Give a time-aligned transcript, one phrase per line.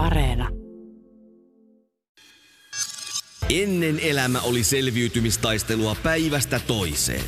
[0.00, 0.48] Areena.
[3.50, 7.24] Ennen elämä oli selviytymistaistelua päivästä toiseen.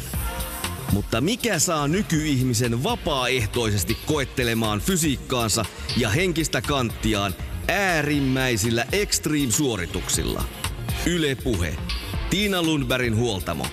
[0.93, 5.65] Mutta mikä saa nykyihmisen vapaaehtoisesti koettelemaan fysiikkaansa
[5.97, 7.35] ja henkistä kanttiaan
[7.69, 10.45] äärimmäisillä extreme-suorituksilla?
[11.07, 11.77] Yle Puhe.
[12.31, 13.67] Tiina Lundbergin huoltamo.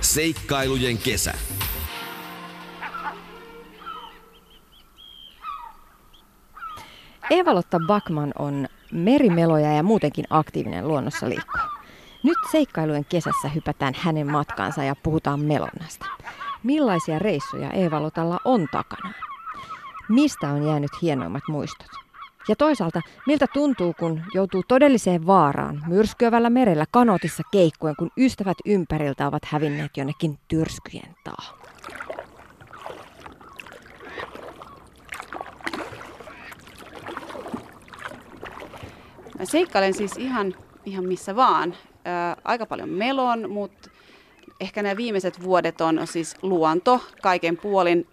[0.00, 1.34] Seikkailujen kesä.
[7.30, 11.64] Eeva-Lotta Backman on merimeloja ja muutenkin aktiivinen luonnossa liikkuja.
[12.22, 16.06] Nyt seikkailujen kesässä hypätään hänen matkaansa ja puhutaan melonnasta.
[16.62, 19.12] Millaisia reissuja Eeva-Lotalla on takana?
[20.08, 21.86] Mistä on jäänyt hienoimmat muistot?
[22.48, 29.26] Ja toisaalta, miltä tuntuu, kun joutuu todelliseen vaaraan myrskyövällä merellä kanotissa keikkuen, kun ystävät ympäriltä
[29.26, 31.63] ovat hävinneet jonnekin tyrskyjen taa?
[39.38, 41.74] Mä seikkailen siis ihan, ihan missä vaan.
[42.04, 43.90] Ää, aika paljon melon, mutta
[44.60, 48.06] ehkä nämä viimeiset vuodet on siis luonto kaiken puolin.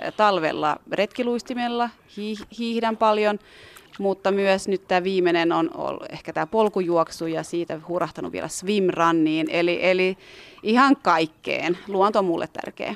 [0.00, 3.38] Ää, talvella retkiluistimella hii- hiihdän paljon,
[3.98, 9.50] mutta myös nyt tämä viimeinen on ollut ehkä tämä polkujuoksu ja siitä hurahtanut vielä swimrunniin.
[9.50, 10.18] Eli, eli
[10.62, 11.78] ihan kaikkeen.
[11.88, 12.94] Luonto on mulle tärkeä.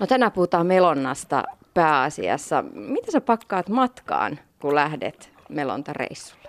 [0.00, 1.42] No tänään puhutaan melonnasta
[1.74, 2.64] pääasiassa.
[2.72, 6.48] Mitä sä pakkaat matkaan, kun lähdet melontareissulle?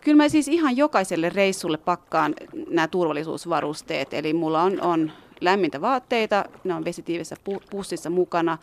[0.00, 2.34] Kyllä mä siis ihan jokaiselle reissulle pakkaan
[2.70, 4.14] nämä turvallisuusvarusteet.
[4.14, 7.36] Eli mulla on, on lämmintä vaatteita, ne on vesitiivisessä
[7.70, 8.58] pussissa mukana,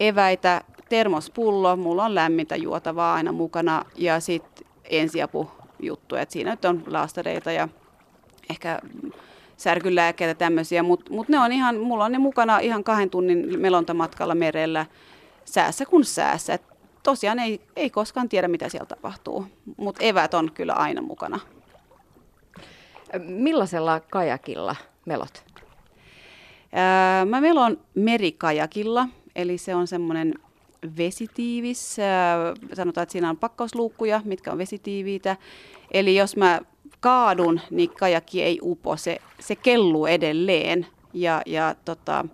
[0.00, 6.22] eväitä, termospullo, mulla on lämmintä juotavaa aina mukana ja sitten ensiapujuttuja.
[6.22, 7.68] Et siinä nyt on laastareita ja
[8.50, 8.80] ehkä
[9.56, 14.34] särkylääkkeitä tämmöisiä, mutta mut ne on ihan, mulla on ne mukana ihan kahden tunnin melontamatkalla
[14.34, 14.86] merellä
[15.44, 16.54] säässä kuin säässä.
[16.54, 16.73] Et
[17.04, 21.40] tosiaan ei, ei koskaan tiedä, mitä siellä tapahtuu, mutta evät on kyllä aina mukana.
[23.18, 24.76] Millaisella kajakilla
[25.06, 25.44] melot?
[27.26, 30.34] Mä melon merikajakilla, eli se on semmoinen
[30.96, 31.96] vesitiivis.
[32.72, 35.36] Sanotaan, että siinä on pakkausluukkuja, mitkä on vesitiiviitä.
[35.90, 36.60] Eli jos mä
[37.00, 40.86] kaadun, niin kajakki ei upo, se, se kelluu edelleen.
[41.12, 42.24] Ja, ja tota,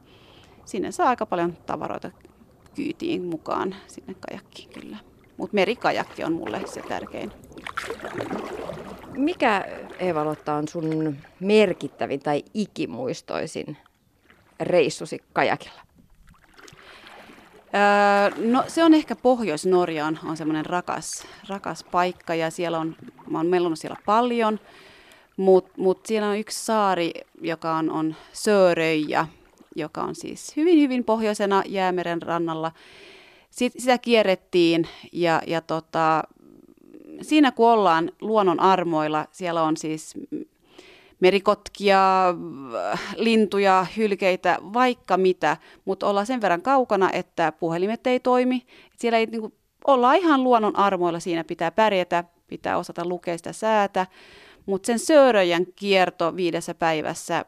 [0.65, 2.11] sinne saa aika paljon tavaroita
[2.75, 4.97] kyytiin mukaan sinne kajakkiin kyllä.
[5.37, 7.33] Mutta merikajakki on mulle se tärkein.
[9.17, 9.65] Mikä
[9.99, 13.77] Eeva-Lotta on sun merkittävin tai ikimuistoisin
[14.61, 15.81] reissusi kajakilla?
[17.75, 22.97] Öö, no se on ehkä Pohjois-Norja on, on semmoinen rakas, rakas paikka ja siellä on,
[23.31, 24.61] mä oon mellunut siellä paljon,
[25.37, 29.27] mutta mut siellä on yksi saari, joka on, on Söröjä,
[29.77, 32.73] joka on siis hyvin, hyvin pohjoisena jäämeren rannalla.
[33.51, 36.23] Sit, sitä kierrettiin ja, ja tota,
[37.23, 40.15] siinä kun ollaan luonnon armoilla, siellä on siis
[41.21, 42.35] merikotkia,
[43.17, 48.67] lintuja, hylkeitä, vaikka mitä, mutta ollaan sen verran kaukana, että puhelimet ei toimi.
[48.97, 49.53] Siellä ei niin kuin,
[49.87, 54.07] olla ihan luonnon armoilla, siinä pitää pärjätä, pitää osata lukea sitä säätä,
[54.67, 57.45] mutta sen Söröjän kierto viidessä päivässä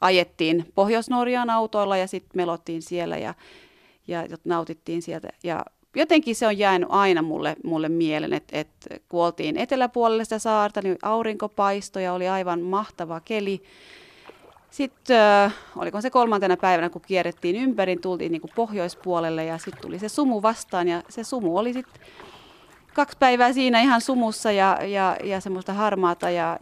[0.00, 3.34] ajettiin Pohjois-Norjaan autoilla ja sitten melottiin siellä ja,
[4.06, 5.28] ja nautittiin sieltä.
[5.44, 5.64] Ja
[5.96, 9.56] jotenkin se on jäänyt aina mulle, mulle mieleen, että, että kun oltiin
[10.22, 13.62] sitä saarta, niin aurinko paistoi ja oli aivan mahtava keli.
[14.70, 19.82] Sitten äh, oliko se kolmantena päivänä, kun kierrettiin ympäri, tultiin niin kuin pohjoispuolelle ja sitten
[19.82, 22.02] tuli se sumu vastaan ja se sumu oli sitten
[23.00, 26.56] kaksi päivää siinä ihan sumussa ja, ja, ja semmoista harmaata ja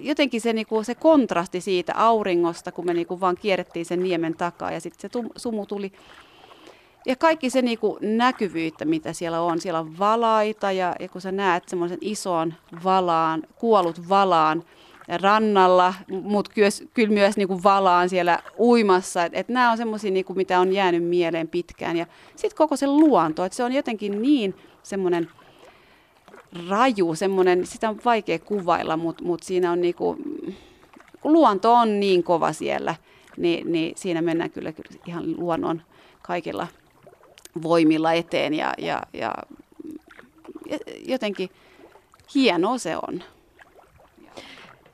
[0.00, 4.72] jotenkin se, niinku, se kontrasti siitä auringosta, kun me niinku vaan kierrettiin sen niemen takaa
[4.72, 5.92] ja sitten se tum, sumu tuli.
[7.06, 9.60] Ja kaikki se niinku näkyvyyttä, mitä siellä on.
[9.60, 14.62] Siellä on valaita ja, ja kun sä näet semmoisen ison valaan, kuollut valaan
[15.08, 16.50] rannalla, mutta
[16.94, 19.24] kyllä myös niinku valaan siellä uimassa.
[19.24, 21.96] Että et nämä on semmoisia, niinku, mitä on jäänyt mieleen pitkään.
[21.96, 22.06] Ja
[22.36, 25.30] sitten koko se luonto, että se on jotenkin niin semmoinen
[26.68, 30.16] raju, semmoinen, sitä on vaikea kuvailla, mutta mut siinä on niinku,
[31.20, 32.94] kun luonto on niin kova siellä,
[33.36, 35.82] niin, niin siinä mennään kyllä, kyllä ihan luonnon
[36.22, 36.66] kaikilla
[37.62, 39.34] voimilla eteen ja, ja, ja
[41.06, 41.50] jotenkin
[42.34, 43.22] hienoa se on.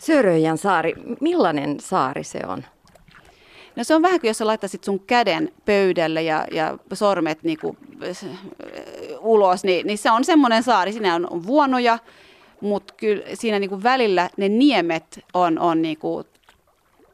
[0.00, 2.64] Söröjän saari, millainen saari se on?
[3.76, 7.76] No se on vähän kuin jos sä laittaisit sun käden pöydälle ja, ja sormet niinku,
[9.20, 10.92] ulos, niin, niin se on semmoinen saari.
[10.92, 11.98] Siinä on vuonoja,
[12.60, 16.24] mutta kyllä siinä niinku välillä ne niemet on, on niinku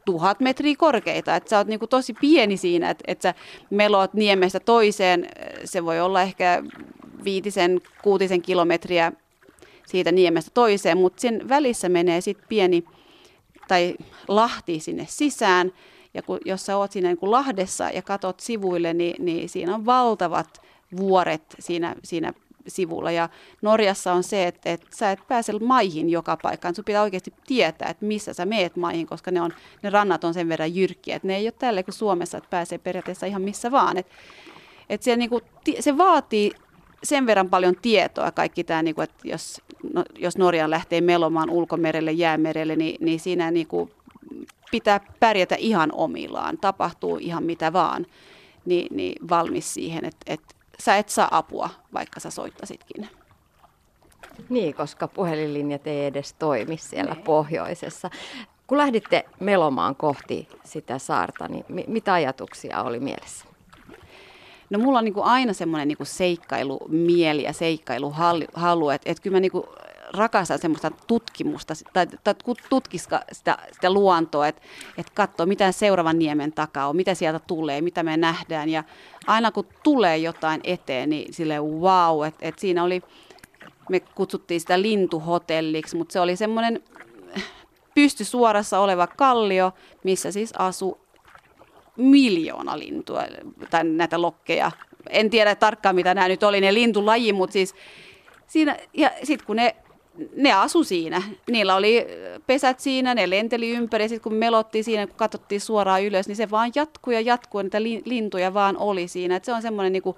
[0.05, 1.35] tuhat metriä korkeita.
[1.35, 3.33] Että sä oot niinku tosi pieni siinä, että et sä
[3.69, 5.27] melot niemestä toiseen.
[5.65, 6.63] Se voi olla ehkä
[7.23, 9.11] viitisen, kuutisen kilometriä
[9.87, 12.83] siitä niemestä toiseen, mutta sen välissä menee sitten pieni
[13.67, 13.95] tai
[14.27, 15.71] lahti sinne sisään.
[16.13, 19.75] Ja kun, jos sä oot siinä niin kuin lahdessa ja katot sivuille, niin, niin siinä
[19.75, 20.61] on valtavat
[20.97, 22.33] vuoret siinä, siinä
[22.67, 23.11] sivulla.
[23.11, 23.29] Ja
[23.61, 26.75] Norjassa on se, että, että sä et pääse maihin joka paikkaan.
[26.75, 30.33] Sun pitää oikeasti tietää, että missä sä meet maihin, koska ne, on, ne rannat on
[30.33, 31.15] sen verran jyrkkiä.
[31.15, 33.97] Että ne ei ole tälle kuin Suomessa, että pääsee periaatteessa ihan missä vaan.
[33.97, 34.15] Että,
[34.89, 35.43] että se, niin kuin,
[35.79, 36.51] se vaatii
[37.03, 39.61] sen verran paljon tietoa kaikki tämä, niin kuin, että jos,
[39.93, 43.91] no, jos Norja lähtee melomaan ulkomerelle, jäämerelle, niin, niin siinä niin kuin,
[44.71, 48.05] pitää pärjätä ihan omillaan, tapahtuu ihan mitä vaan,
[48.65, 53.09] niin, niin valmis siihen, että, että sä et saa apua, vaikka sä soittasitkin.
[54.49, 57.21] Niin, koska puhelinlinjat ei edes toimi siellä ne.
[57.23, 58.09] pohjoisessa.
[58.67, 63.46] Kun lähditte melomaan kohti sitä saarta, niin mitä ajatuksia oli mielessä?
[64.69, 69.39] No mulla on niin kuin aina semmoinen niin seikkailumieli ja seikkailuhalu, että, että kyllä mä
[69.39, 69.63] niin kuin
[70.13, 72.35] rakastan semmoista tutkimusta tai, tai
[72.69, 74.61] tutkiska sitä, sitä luontoa, että,
[74.97, 78.69] että katsoo mitä seuraavan niemen takaa on, mitä sieltä tulee, mitä me nähdään.
[78.69, 78.83] Ja
[79.27, 83.01] aina kun tulee jotain eteen, niin silleen wow, että, että siinä oli,
[83.89, 86.83] me kutsuttiin sitä lintuhotelliksi, mutta se oli semmoinen
[87.95, 89.71] pystysuorassa oleva kallio,
[90.03, 90.97] missä siis asui
[91.97, 93.23] miljoona lintua
[93.69, 94.71] tai näitä lokkeja.
[95.09, 97.75] En tiedä tarkkaan, mitä nämä nyt oli, ne lintulaji, mutta siis
[98.47, 99.75] siinä, ja sitten kun ne,
[100.35, 101.21] ne asu siinä,
[101.51, 102.07] niillä oli
[102.47, 106.51] pesät siinä, ne lenteli ympäri, sitten kun melottiin siinä, kun katsottiin suoraan ylös, niin se
[106.51, 109.35] vaan jatkuu ja jatkuu, niitä lintuja vaan oli siinä.
[109.35, 110.15] Et se on semmoinen niin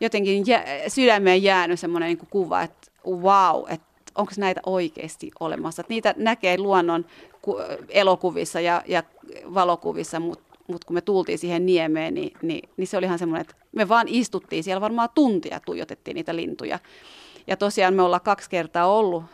[0.00, 5.80] jotenkin jä, sydämeen jäänyt semmoinen niin kuva, että wow, että onko näitä oikeasti olemassa.
[5.80, 7.06] Et niitä näkee luonnon
[7.88, 9.02] elokuvissa ja, ja
[9.54, 13.40] valokuvissa, mutta mutta kun me tultiin siihen niemeen, niin, niin, niin se oli ihan semmoinen,
[13.40, 16.78] että me vaan istuttiin siellä varmaan tuntia, tuijotettiin niitä lintuja.
[17.46, 19.24] Ja tosiaan me ollaan kaksi kertaa ollut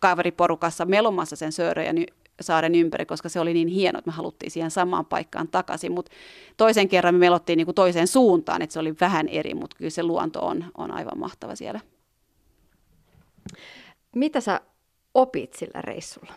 [0.00, 1.96] kaveriporukassa melomassa sen Sööröjän
[2.40, 5.92] saaren ympäri, koska se oli niin hieno, että me haluttiin siihen samaan paikkaan takaisin.
[5.92, 6.12] Mutta
[6.56, 9.90] toisen kerran me melottiin niin kuin toiseen suuntaan, että se oli vähän eri, mutta kyllä
[9.90, 11.80] se luonto on, on aivan mahtava siellä.
[14.14, 14.60] Mitä sä
[15.14, 16.32] opit sillä reissulla?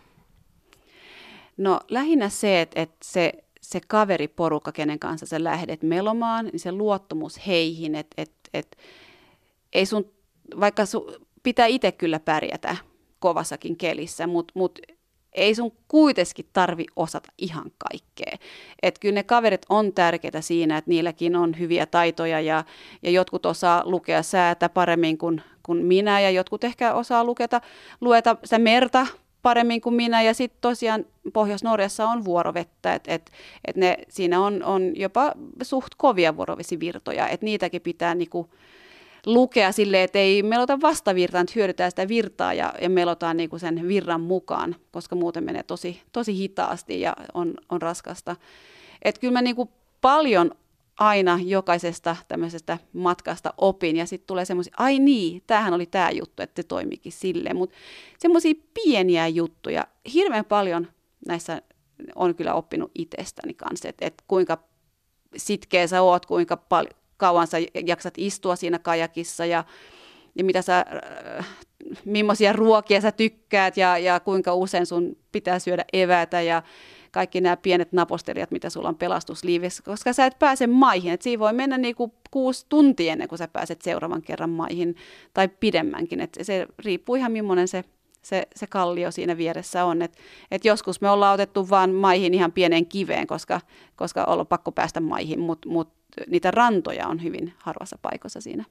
[1.58, 3.34] No lähinnä se, että, että se
[3.70, 8.78] se kaveriporukka, kenen kanssa sä lähdet melomaan, niin se luottamus heihin, että et, et,
[9.74, 10.12] ei sun,
[10.60, 11.12] vaikka su,
[11.44, 12.78] pitää itse kyllä pärjätä
[13.20, 14.80] kovassakin kelissä, mutta mut
[15.36, 18.38] ei sun kuitenkin tarvi osata ihan kaikkea.
[18.82, 22.64] Että kyllä ne kaverit on tärkeitä siinä, että niilläkin on hyviä taitoja ja,
[23.04, 27.62] ja jotkut osaa lukea säätä paremmin kuin, kuin minä ja jotkut ehkä osaa luketa,
[28.02, 29.08] lueta sitä merta
[29.46, 30.22] paremmin kuin minä.
[30.22, 33.32] Ja sitten tosiaan Pohjois-Norjassa on vuorovettä, että et,
[33.68, 35.32] et ne, siinä on, on jopa
[35.62, 38.50] suht kovia vuorovesivirtoja, että niitäkin pitää niinku
[39.26, 43.88] lukea sille, että ei melota vastavirtaan, että hyödytään sitä virtaa ja, ja melotaan niinku sen
[43.88, 48.36] virran mukaan, koska muuten menee tosi, tosi hitaasti ja on, on raskasta.
[49.02, 49.70] Että kyllä mä niinku
[50.02, 50.52] paljon
[51.00, 53.98] aina jokaisesta tämmöisestä matkasta opin.
[53.98, 57.76] Ja sitten tulee semmoisia, ai niin, tämähän oli tämä juttu, että se toimikin silleen, mutta
[58.20, 60.88] semmoisia pieniä juttuja, hirveän paljon
[61.28, 61.62] näissä
[62.16, 64.58] on kyllä oppinut itsestäni kanssa, että, että kuinka
[65.38, 69.64] sitkeä sä oot, kuinka pal- kauan sä jaksat istua siinä kajakissa ja,
[70.36, 70.86] ja mitä sä,
[71.40, 71.48] äh,
[72.06, 76.64] millaisia ruokia sä tykkäät ja, ja kuinka usein sun pitää syödä evätä ja
[77.16, 81.14] kaikki nämä pienet napostelijat, mitä sulla on pelastusliivissä, koska sä et pääse maihin.
[81.14, 84.96] Et siinä voi mennä niinku kuusi tuntia ennen kuin sä pääset seuraavan kerran maihin
[85.34, 86.20] tai pidemmänkin.
[86.20, 87.84] Et se riippuu ihan millainen se,
[88.22, 90.02] se, se kallio siinä vieressä on.
[90.02, 90.18] Et,
[90.52, 93.62] et joskus me ollaan otettu vaan maihin ihan pieneen kiveen, koska,
[93.96, 95.90] koska on pakko päästä maihin, mutta mut
[96.28, 98.66] niitä rantoja on hyvin harvassa paikassa siinä.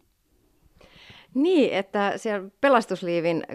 [1.34, 3.46] Niin, että siellä pelastusliivin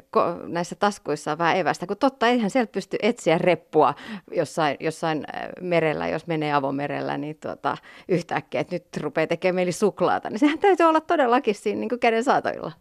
[0.48, 3.94] näissä taskuissa on vähän evästä, kun totta, eihän sieltä pysty etsiä reppua
[4.32, 9.72] jossain, jossain äh, merellä, jos menee avomerellä, niin tuota, yhtäkkiä, että nyt rupeaa tekemään mieli
[9.72, 12.72] suklaata, niin sehän täytyy olla todellakin siinä niin kuin käden saatoilla.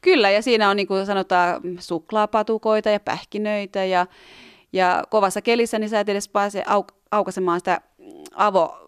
[0.00, 4.06] Kyllä, ja siinä on niin kuin sanotaan suklaapatukoita ja pähkinöitä ja,
[4.72, 7.80] ja kovassa kelissä niin sä et edes pääse auk- aukaisemaan sitä
[8.34, 8.78] avo,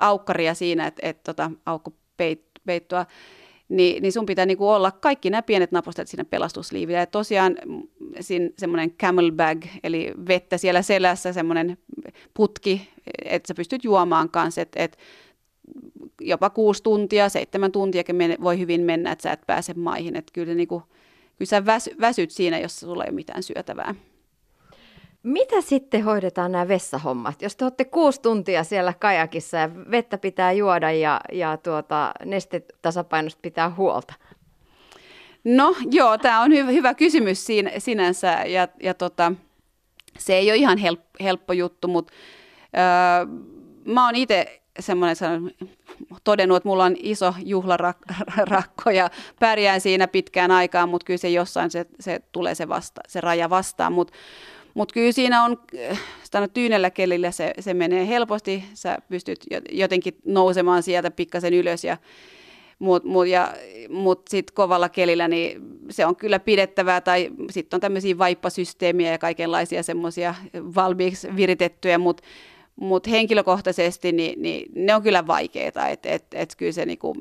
[0.00, 3.06] aukkaria siinä, että et, tota, aukko peit, peittoa
[3.68, 6.98] niin, niin sun pitää niinku olla kaikki nämä pienet napostet siinä pelastusliivillä.
[6.98, 7.82] Ja tosiaan mm,
[8.58, 11.78] semmoinen camelbag, eli vettä siellä selässä, semmoinen
[12.34, 12.88] putki,
[13.24, 14.98] että sä pystyt juomaan kanssa, että et
[16.20, 18.02] jopa kuusi tuntia, seitsemän tuntia
[18.42, 20.16] voi hyvin mennä, että sä et pääse maihin.
[20.16, 20.82] Että kyllä, niinku,
[21.38, 21.64] kyllä sä
[22.00, 23.94] väsyt siinä, jos sulla ei ole mitään syötävää.
[25.26, 27.42] Mitä sitten hoidetaan nämä vessahommat?
[27.42, 33.38] Jos te olette kuusi tuntia siellä kajakissa ja vettä pitää juoda ja, ja tuota, nestetasapainosta
[33.42, 34.14] pitää huolta,
[35.44, 39.32] No joo, tämä on hyvä, hyvä kysymys siinä, sinänsä ja, ja tota,
[40.18, 42.12] se ei ole ihan help, helppo juttu, mutta
[42.76, 43.26] öö,
[43.84, 45.16] mä oon itse semmoinen
[46.24, 51.70] todennut, että mulla on iso juhlarakko ja pärjään siinä pitkään aikaan, mutta kyllä se jossain
[51.70, 54.14] se, se tulee se, vasta, se raja vastaan, mutta
[54.76, 55.58] mutta kyllä siinä on,
[56.22, 61.96] sitä tyynellä kelillä se, se menee helposti, sä pystyt jotenkin nousemaan sieltä pikkasen ylös ja
[62.78, 63.26] mutta mut,
[63.88, 69.18] mut sitten kovalla kelillä niin se on kyllä pidettävää, tai sitten on tämmöisiä vaippasysteemiä ja
[69.18, 72.22] kaikenlaisia semmoisia valmiiksi viritettyjä, mutta
[72.76, 77.14] mut henkilökohtaisesti niin, niin ne on kyllä vaikeita, että et, et kyllä se niinku,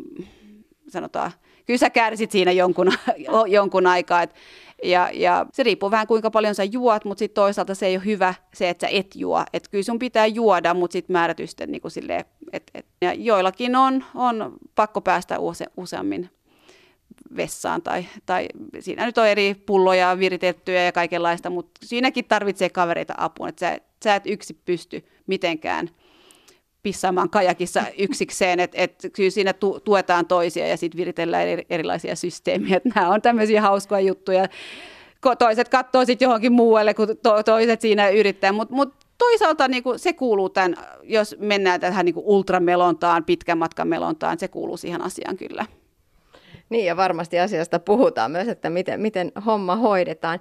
[0.87, 1.31] sanotaan,
[1.65, 2.91] kyllä sä kärsit siinä jonkun,
[3.47, 4.35] jonkun aikaa, että
[4.85, 8.05] ja, ja se riippuu vähän kuinka paljon sä juot, mutta sitten toisaalta se ei ole
[8.05, 9.43] hyvä se, että sä et juo.
[9.53, 14.03] Että kyllä sun pitää juoda, mutta sitten määrätysten niin silleen, et, et, ja joillakin on,
[14.15, 16.29] on pakko päästä use, useammin
[17.35, 18.47] vessaan tai, tai
[18.79, 23.77] siinä nyt on eri pulloja viritettyjä ja kaikenlaista, mutta siinäkin tarvitsee kavereita apuun, että sä,
[24.03, 25.89] sä et yksi pysty mitenkään
[26.85, 32.15] pissaamaan kajakissa yksikseen, että et, kyllä siinä tu, tuetaan toisia ja sitten viritellään eri, erilaisia
[32.15, 32.77] systeemiä.
[32.77, 34.47] Et nämä on tämmöisiä hauskoja juttuja.
[35.39, 39.99] Toiset katsoo sitten johonkin muualle, kun to, toiset siinä yrittää, mutta mut toisaalta niin kuin
[39.99, 45.01] se kuuluu tämän, jos mennään tähän niin kuin ultramelontaan, pitkän matkan melontaan, se kuuluu siihen
[45.01, 45.65] asiaan kyllä.
[46.69, 50.39] Niin ja varmasti asiasta puhutaan myös, että miten, miten homma hoidetaan.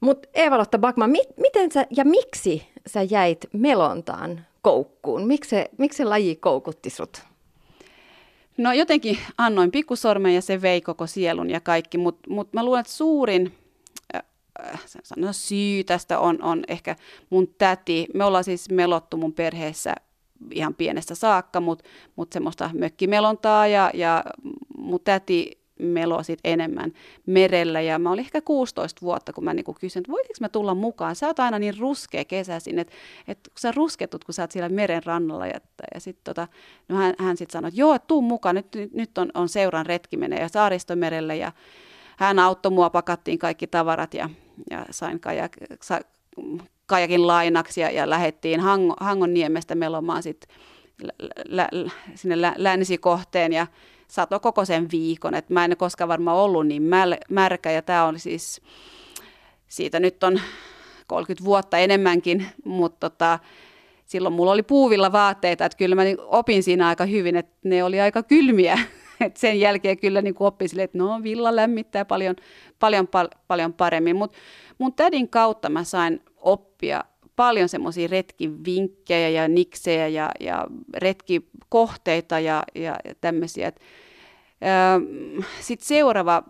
[0.00, 5.26] Mutta Eeva-Lotta Bakman, mi, miten sä ja miksi sä jäit melontaan koukkuun?
[5.26, 7.22] Miksi se, miksi se laji koukutti sut?
[8.56, 12.80] No jotenkin annoin pikkusormen ja se vei koko sielun ja kaikki, mutta mut mä luulen,
[12.80, 13.54] että suurin
[14.14, 14.22] äh,
[15.16, 16.96] no, syy tästä on, on ehkä
[17.30, 18.06] mun täti.
[18.14, 19.94] Me ollaan siis melottu mun perheessä
[20.50, 21.84] ihan pienestä saakka, mutta
[22.16, 24.24] mut semmoista mökkimelontaa ja, ja
[24.76, 26.92] mun täti melo sit enemmän
[27.26, 27.80] merellä.
[27.80, 31.16] Ja mä olin ehkä 16 vuotta, kun mä niinku kysyin, että voitinko mä tulla mukaan.
[31.16, 32.92] Sä oot aina niin ruskea kesäisin, että,
[33.26, 35.46] kun sä rusketut, kun sä oot siellä meren rannalla.
[35.46, 35.60] Ja,
[35.94, 36.48] ja sitten tota,
[36.88, 39.86] no hän, hän sitten sanoi, että joo, tuu mukaan, nyt, nyt, nyt on, on seuran
[39.86, 41.36] retki menee ja saaristomerelle.
[41.36, 41.52] Ja
[42.16, 44.30] hän auttoi mua, pakattiin kaikki tavarat ja,
[44.70, 46.00] ja sain kajak, sa,
[46.86, 50.56] kajakin lainaksi ja, ja lähettiin Hango, Hangonniemestä melomaan sitten
[51.02, 53.66] lä, lä, sinne lä, länsikohteen ja
[54.12, 55.34] sato koko sen viikon.
[55.34, 56.82] Et mä en koskaan varmaan ollut niin
[57.30, 58.60] märkä ja tämä on siis,
[59.68, 60.40] siitä nyt on
[61.06, 63.38] 30 vuotta enemmänkin, mutta tota,
[64.04, 67.84] silloin mulla oli puuvilla vaatteita, että kyllä mä niin opin siinä aika hyvin, että ne
[67.84, 68.78] oli aika kylmiä.
[69.26, 72.36] Et sen jälkeen kyllä niin opin sille, että no villa lämmittää paljon,
[72.78, 74.16] paljon, pal- paljon paremmin.
[74.16, 74.38] Mutta
[74.78, 77.04] mun tädin kautta mä sain oppia
[77.36, 83.72] paljon semmoisia retkivinkkejä ja niksejä ja, ja retkikohteita ja, ja, ja tämmöisiä.
[85.60, 86.42] Sitten seuraava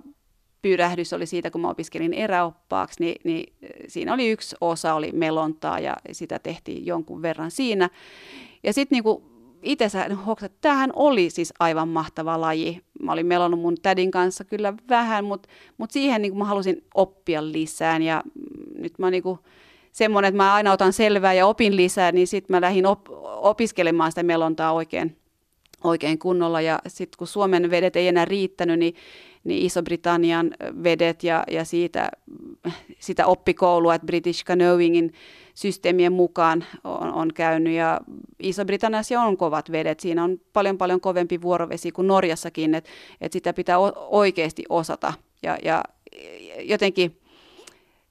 [0.63, 3.53] pyrähdys oli siitä, kun mä opiskelin eräoppaaksi, niin, niin
[3.89, 7.91] siinä oli yksi osa, oli melontaa ja sitä tehtiin jonkun verran siinä.
[8.63, 9.23] Ja sitten niin
[9.63, 9.85] itse
[10.45, 12.81] että tämähän oli siis aivan mahtava laji.
[13.03, 15.49] Mä olin melonnut mun tädin kanssa kyllä vähän, mutta,
[15.79, 18.23] mutta siihen niin mä halusin oppia lisään ja
[18.79, 19.39] nyt mä kuin,
[19.93, 24.13] semmoinen, että mä aina otan selvää ja opin lisää, niin sitten mä lähdin op- opiskelemaan
[24.13, 25.17] sitä melontaa oikein,
[25.85, 26.61] oikein kunnolla.
[26.61, 28.95] Ja sitten kun Suomen vedet ei enää riittänyt, niin,
[29.45, 32.11] niin Iso-Britannian vedet ja, ja siitä,
[32.99, 35.13] sitä oppikoulua, että British Canoeingin
[35.55, 37.73] systeemien mukaan on, on käynyt.
[37.73, 38.01] Ja
[38.39, 40.01] Iso-Britanniassa on kovat vedet.
[40.01, 45.13] Siinä on paljon paljon kovempi vuorovesi kuin Norjassakin, että että sitä pitää o- oikeasti osata.
[45.43, 45.83] Ja, ja
[46.61, 47.22] jotenkin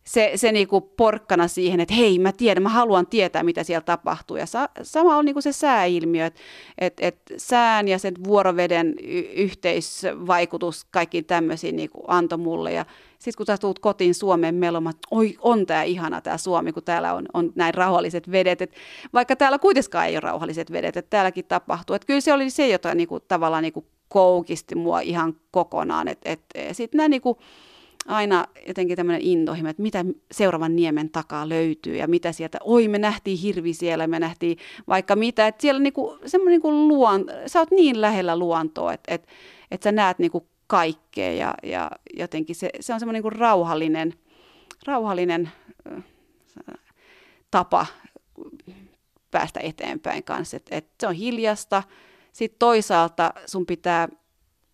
[0.03, 4.37] se, se niinku porkkana siihen, että hei, mä tiedän, mä haluan tietää, mitä siellä tapahtuu.
[4.37, 6.41] Ja sa, sama on niinku se sääilmiö, että
[6.77, 12.73] et, et sään ja sen vuoroveden y- yhteisvaikutus kaikkiin tämmöisiin niinku antoi mulle.
[12.73, 12.85] Ja
[13.19, 17.13] sitten kun sä tulet kotiin Suomeen melomaan, oi, on tämä ihana tämä Suomi, kun täällä
[17.13, 18.61] on, on näin rauhalliset vedet.
[18.61, 18.71] Et
[19.13, 21.95] vaikka täällä kuitenkaan ei ole rauhalliset vedet, että täälläkin tapahtuu.
[21.95, 26.07] Et kyllä se oli se, jota niinku, tavallaan niinku koukisti mua ihan kokonaan.
[26.71, 27.37] Sitten nämä niinku,
[28.07, 32.97] aina jotenkin tämmöinen intohimo, että mitä seuraavan niemen takaa löytyy ja mitä sieltä, oi me
[32.97, 37.71] nähtiin hirvi siellä, me nähtiin vaikka mitä, että siellä niinku, semmoinen niinku luon, sä oot
[37.71, 39.27] niin lähellä luontoa, että, että,
[39.71, 44.13] että sä näet niinku kaikkea ja, ja jotenkin se, se on semmoinen niinku rauhallinen,
[44.87, 45.51] rauhallinen
[45.91, 46.03] äh,
[47.51, 47.85] tapa
[49.31, 51.83] päästä eteenpäin kanssa, että, että se on hiljasta,
[52.33, 54.07] sitten toisaalta sun pitää,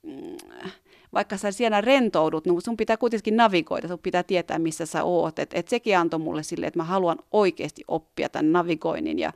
[0.03, 0.69] mm,
[1.17, 5.39] vaikka sä siellä rentoudut, niin sun pitää kuitenkin navigoida, sun pitää tietää, missä sä oot.
[5.39, 9.33] Et, et sekin antoi mulle sille, että mä haluan oikeasti oppia tämän navigoinnin ja,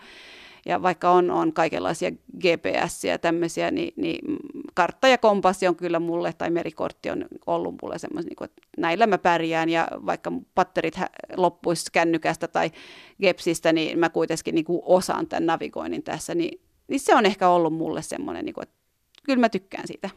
[0.65, 4.38] ja vaikka on, on kaikenlaisia GPS ja tämmöisiä, niin, niin
[4.73, 9.07] kartta ja kompassi on kyllä mulle, tai merikortti on ollut mulle semmoinen, niin että näillä
[9.07, 11.00] mä pärjään, ja vaikka patterit
[11.35, 12.71] loppuisi kännykästä tai
[13.21, 17.50] Gepsistä, niin mä kuitenkin niin kuin osaan tämän navigoinnin tässä, niin, niin se on ehkä
[17.50, 18.75] ollut mulle semmoinen, niin kuin, että
[19.23, 20.09] kyllä mä tykkään siitä.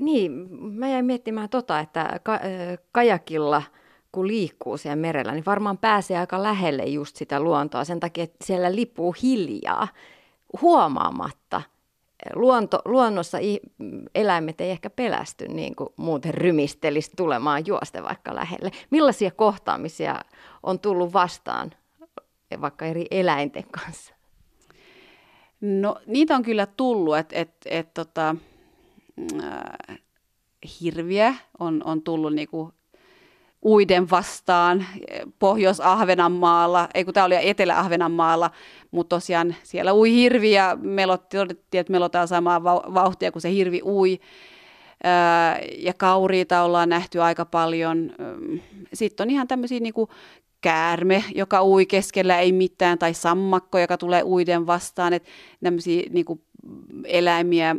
[0.00, 2.40] Niin, mä jäin miettimään tota, että ka-
[2.92, 3.62] kajakilla
[4.12, 8.44] kun liikkuu siellä merellä, niin varmaan pääsee aika lähelle just sitä luontoa sen takia, että
[8.44, 9.88] siellä lipuu hiljaa
[10.62, 11.62] huomaamatta.
[12.34, 13.38] Luonto, luonnossa
[14.14, 18.70] eläimet ei ehkä pelästy niin kuin muuten rymistelisi tulemaan juoste vaikka lähelle.
[18.90, 20.20] Millaisia kohtaamisia
[20.62, 21.70] on tullut vastaan
[22.60, 24.14] vaikka eri eläinten kanssa?
[25.60, 28.36] No niitä on kyllä tullut, että et, et, tota,
[29.42, 29.98] äh,
[30.80, 32.72] hirviä on, on tullut niinku
[33.64, 34.86] uiden vastaan
[35.38, 38.50] Pohjois-Ahvenanmaalla, ei kun tämä oli Etelä-Ahvenanmaalla,
[38.90, 43.80] mutta tosiaan siellä ui hirvi ja melotti, todettiin, että melotaan samaa vauhtia kuin se hirvi
[43.84, 44.20] ui.
[45.78, 48.12] Ja kauriita ollaan nähty aika paljon.
[48.92, 50.10] Sitten on ihan tämmöisiä niin kuin
[50.60, 55.28] käärme, joka ui keskellä ei mitään, tai sammakko, joka tulee uiden vastaan, että
[55.62, 56.40] tämmöisiä niin kuin
[57.04, 57.76] eläimiä.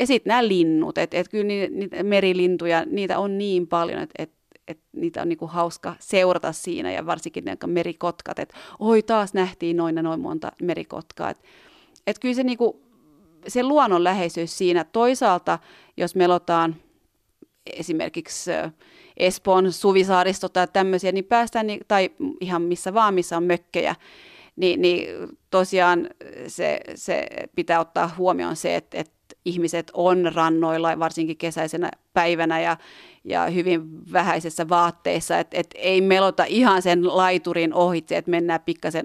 [0.00, 4.22] Ja sitten nämä linnut, että et kyllä niitä, niitä merilintuja, niitä on niin paljon, että
[4.22, 4.32] et,
[4.68, 9.76] et niitä on niinku hauska seurata siinä, ja varsinkin ne merikotkat, että oi taas nähtiin
[9.76, 11.30] noin ja noin monta merikotkaa.
[11.30, 11.42] Että
[12.06, 12.82] et kyllä se, niinku,
[13.48, 15.58] se luonnonläheisyys siinä, toisaalta
[15.96, 16.76] jos melotaan
[17.66, 18.50] esimerkiksi
[19.16, 23.94] Espoon suvisaaristo tai tämmöisiä, niin päästään, tai ihan missä vaan, missä on mökkejä,
[24.56, 26.10] niin, niin tosiaan
[26.46, 27.26] se, se
[27.56, 32.76] pitää ottaa huomioon se, että, että ihmiset on rannoilla, varsinkin kesäisenä päivänä ja,
[33.24, 39.04] ja hyvin vähäisessä vaatteissa, että et ei melota ihan sen laiturin ohitse, että mennään pikkasen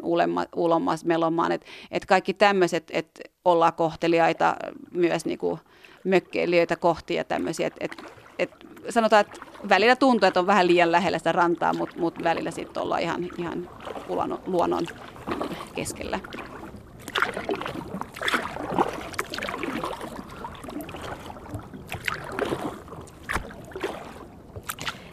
[0.56, 4.56] ulommas melomaan, että et kaikki tämmöiset, että ollaan kohteliaita
[4.92, 5.60] myös niinku
[6.04, 7.92] mökkeilijöitä kohti ja tämmöisiä, että et,
[8.40, 8.52] et
[8.90, 12.84] sanotaan, että välillä tuntuu, että on vähän liian lähellä sitä rantaa, mutta mut välillä sitten
[12.84, 13.70] ollaan ihan, ihan
[14.46, 14.88] luonnon
[15.76, 16.20] keskellä.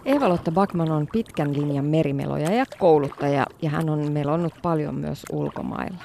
[0.05, 6.05] Eeva-Lotta Backman on pitkän linjan merimeloja ja kouluttaja ja hän on melonnut paljon myös ulkomailla.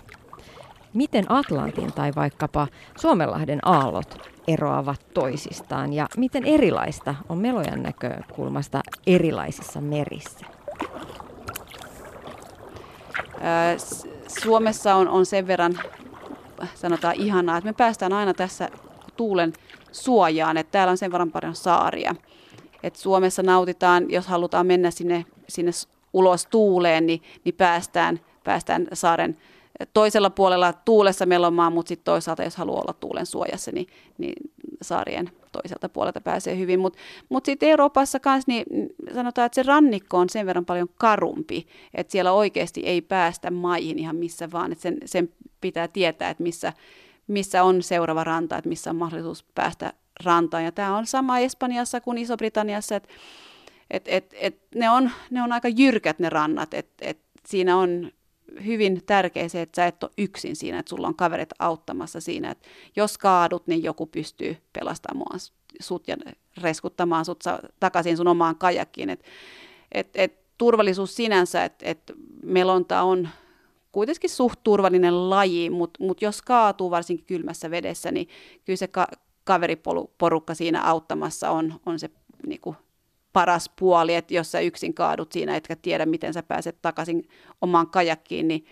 [0.94, 9.82] Miten Atlantin tai vaikkapa Suomenlahden aallot eroavat toisistaan ja miten erilaista on melojan näkökulmasta erilaisissa
[9.82, 10.46] merissä?
[14.28, 15.80] Suomessa on, on sen verran,
[16.76, 18.70] sanotaan ihanaa, että me päästään aina tässä
[19.18, 19.54] tuulen
[19.92, 22.16] suojaan, että täällä on sen verran paljon saaria.
[22.84, 25.72] Et Suomessa nautitaan, jos halutaan mennä sinne, sinne
[26.13, 29.38] ulos tuuleen, niin, niin päästään, päästään saaren
[29.94, 33.88] toisella puolella tuulessa melomaan, mutta sitten toisaalta, jos haluaa olla tuulen suojassa, niin,
[34.18, 34.34] niin
[34.82, 36.80] saarien toiselta puolelta pääsee hyvin.
[36.80, 38.66] Mutta mut, mut sitten Euroopassa kanssa, niin
[39.13, 44.00] sanotaan, että se rannikko on sen verran paljon karumpi, että siellä oikeasti ei päästä maihin
[44.00, 45.30] ihan missä vaan, että sen, sen
[45.62, 46.74] pitää tietää, että missä,
[47.28, 50.63] missä on seuraava ranta, että missä on mahdollisuus päästä rantaan.
[50.63, 53.10] Ja tämä on sama Espanjassa kuin Iso-Britanniassa, että
[53.91, 58.12] et, et, et ne, on, ne on aika jyrkät ne rannat, että et siinä on
[58.65, 62.51] hyvin tärkeä se, että sä et ole yksin siinä, että sulla on kaverit auttamassa siinä,
[62.51, 65.39] että jos kaadut, niin joku pystyy pelastamaan
[65.80, 66.17] sut ja
[66.62, 67.43] reskuttamaan sut
[67.80, 69.10] takaisin sun omaan kajakkiin.
[69.10, 69.23] Et,
[69.91, 73.30] et, et turvallisuus sinänsä, että et melonta on
[73.91, 78.27] kuitenkin suht turvallinen laji, mutta mut jos kaatuu varsinkin kylmässä vedessä, niin
[78.65, 79.08] kyllä se ka-
[79.48, 82.10] kaveriporukka siinä auttamassa on, on se
[82.48, 82.76] niin kuin
[83.34, 87.30] paras puoli, että jos sä yksin kaadut siinä, etkä tiedä, miten sä pääset takaisin
[87.62, 88.66] omaan kajakkiin, niin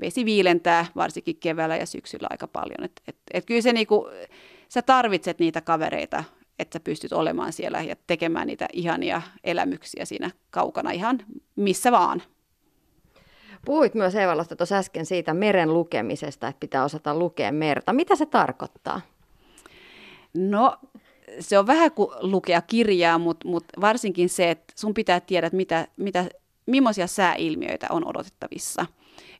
[0.00, 2.84] vesi viilentää varsinkin keväällä ja syksyllä aika paljon.
[2.84, 4.08] Et, et, et kyllä se niinku,
[4.68, 6.24] sä tarvitset niitä kavereita,
[6.58, 11.22] että sä pystyt olemaan siellä ja tekemään niitä ihania elämyksiä siinä kaukana ihan
[11.56, 12.22] missä vaan.
[13.64, 17.92] Puhuit myös Eevalosta tuossa äsken siitä meren lukemisesta, että pitää osata lukea merta.
[17.92, 19.00] Mitä se tarkoittaa?
[20.34, 20.76] No
[21.40, 25.88] se on vähän kuin lukea kirjaa, mutta, mutta varsinkin se, että sun pitää tiedä, mitä,
[25.96, 26.28] mitä,
[26.66, 28.86] millaisia sääilmiöitä on odotettavissa.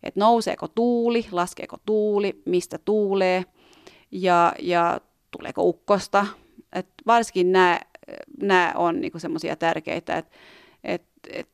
[0.03, 3.45] Että nouseeko tuuli, laskeeko tuuli, mistä tuulee
[4.11, 5.01] ja, ja
[5.31, 6.27] tuleeko ukkosta.
[6.73, 7.53] Et varsinkin
[8.43, 10.37] nämä on niinku semmoisia tärkeitä, että
[10.85, 11.49] et, et,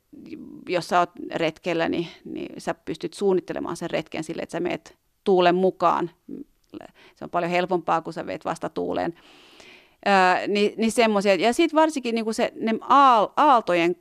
[0.68, 4.96] jos sä oot retkellä, niin, niin sä pystyt suunnittelemaan sen retken sille, että sä meet
[5.24, 6.10] tuulen mukaan.
[7.16, 9.14] Se on paljon helpompaa, kun sä veet vasta tuuleen
[10.04, 11.34] Ää, niin, niin semmoisia.
[11.34, 13.96] Ja sitten varsinkin niin se, ne aal, aaltojen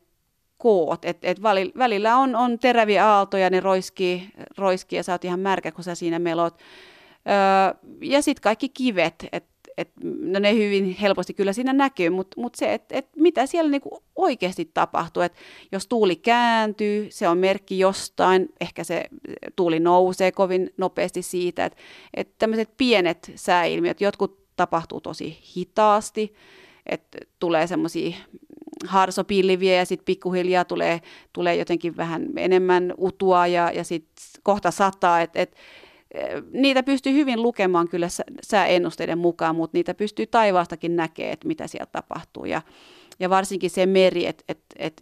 [0.58, 1.44] koot, että et
[1.78, 5.96] välillä on, on teräviä aaltoja, ne roiskii, roiskii ja sä oot ihan märkä, kun sä
[5.96, 6.60] siinä melot.
[7.28, 12.42] Öö, ja sitten kaikki kivet, että et, no ne hyvin helposti kyllä siinä näkyy, mutta
[12.42, 15.24] mut se, että et mitä siellä niinku oikeasti tapahtuu.
[15.24, 15.34] Et
[15.72, 19.06] jos tuuli kääntyy, se on merkki jostain, ehkä se
[19.56, 21.80] tuuli nousee kovin nopeasti siitä, että
[22.14, 26.34] et tämmöiset pienet sääilmiöt, jotkut tapahtuu tosi hitaasti,
[26.86, 28.16] että tulee semmoisia
[28.86, 31.02] harsopilliviä ja sitten pikkuhiljaa tulee,
[31.34, 35.56] tulee jotenkin vähän enemmän utua ja, ja sitten kohta sataa, että et,
[36.52, 38.08] niitä pystyy hyvin lukemaan kyllä
[38.42, 42.46] sääennusteiden mukaan, mutta niitä pystyy taivaastakin näkemään, että mitä siellä tapahtuu.
[42.46, 42.62] Ja,
[43.20, 44.94] ja varsinkin se meri, että et, et,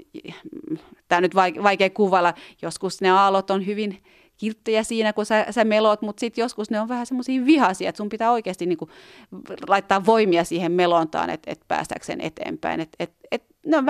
[1.07, 4.03] tämä nyt vaikea kuvailla, joskus ne aallot on hyvin
[4.37, 7.97] kilttejä siinä, kun sä, sä melot, mutta sitten joskus ne on vähän semmoisia vihaisia, että
[7.97, 8.89] sun pitää oikeasti niinku
[9.67, 12.79] laittaa voimia siihen melontaan, että et päästäkseen eteenpäin.
[12.79, 13.85] Et, et, et, ne on,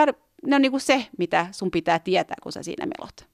[0.45, 3.32] ne on niinku se, mitä sun pitää tietää, kun sä siinä melot.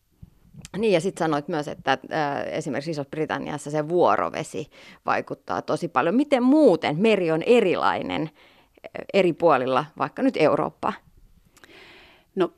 [0.78, 4.70] Niin ja sitten sanoit myös, että äh, esimerkiksi Iso-Britanniassa se vuorovesi
[5.06, 6.16] vaikuttaa tosi paljon.
[6.16, 10.94] Miten muuten meri on erilainen äh, eri puolilla, vaikka nyt Eurooppaa?
[12.36, 12.52] No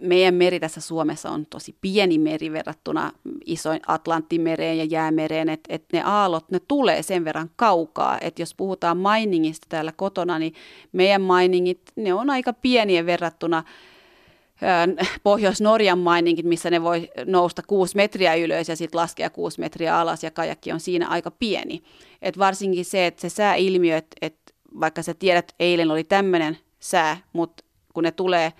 [0.00, 3.12] meidän meri tässä Suomessa on tosi pieni meri verrattuna
[3.44, 8.54] isoin Atlanttimereen ja jäämereen, että et ne aallot, ne tulee sen verran kaukaa, että jos
[8.54, 10.54] puhutaan miningista täällä kotona, niin
[10.92, 13.64] meidän miningit, ne on aika pieniä verrattuna
[15.22, 20.24] Pohjois-Norjan maininkin, missä ne voi nousta kuusi metriä ylös ja sitten laskea kuusi metriä alas
[20.24, 21.82] ja kajakki on siinä aika pieni.
[22.22, 24.36] Et varsinkin se, että se sääilmiö, että et
[24.80, 28.52] vaikka sä tiedät, että eilen oli tämmöinen sää, mutta kun ne tulee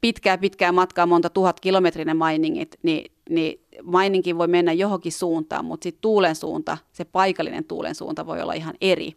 [0.00, 5.84] pitkää pitkää matkaa, monta tuhat kilometrinen mainingit, niin, niin maininkin voi mennä johonkin suuntaan, mutta
[5.84, 9.12] sitten tuulen suunta, se paikallinen tuulen suunta voi olla ihan eri.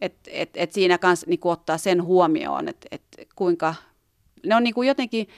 [0.00, 3.02] Et, et, et siinä kanssa niin ottaa sen huomioon, että et
[3.36, 3.74] kuinka
[4.46, 5.28] ne on niin kuin jotenkin,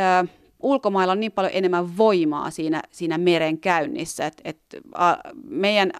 [0.00, 0.28] ö,
[0.60, 4.58] ulkomailla on niin paljon enemmän voimaa siinä, siinä meren käynnissä, että et,
[5.44, 5.92] meidän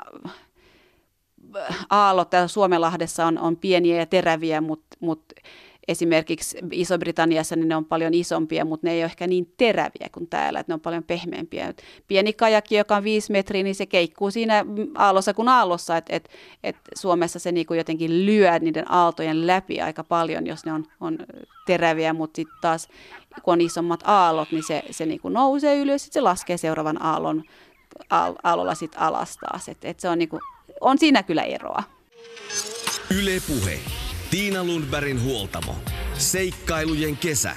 [1.90, 5.24] aallot täällä Suomenlahdessa on, on pieniä ja teräviä, mutta mut
[5.88, 10.26] esimerkiksi Iso-Britanniassa niin ne on paljon isompia, mutta ne ei ole ehkä niin teräviä kuin
[10.26, 11.74] täällä, että ne on paljon pehmeämpiä.
[12.08, 16.28] Pieni kajakki, joka on viisi metriä, niin se keikkuu siinä aallossa kuin aallossa, että et,
[16.64, 21.18] et Suomessa se niinku jotenkin lyö niiden aaltojen läpi aika paljon, jos ne on, on
[21.66, 22.88] teräviä, mutta sitten taas
[23.42, 27.42] kun on isommat aallot, niin se, se niinku nousee ylös, sitten se laskee seuraavan aallon
[28.42, 29.68] aallolla sitten alas taas.
[29.68, 30.40] Et, et se on, niinku,
[30.80, 31.82] on siinä kyllä eroa.
[33.10, 34.05] Yle Puhe.
[34.30, 35.76] Tiina Lundbergin huoltamo.
[36.18, 37.56] Seikkailujen kesä.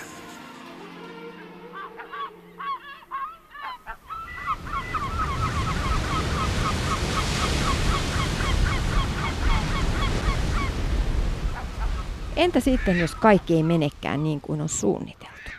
[12.36, 15.52] Entä sitten, jos kaikki ei menekään niin kuin on suunniteltu?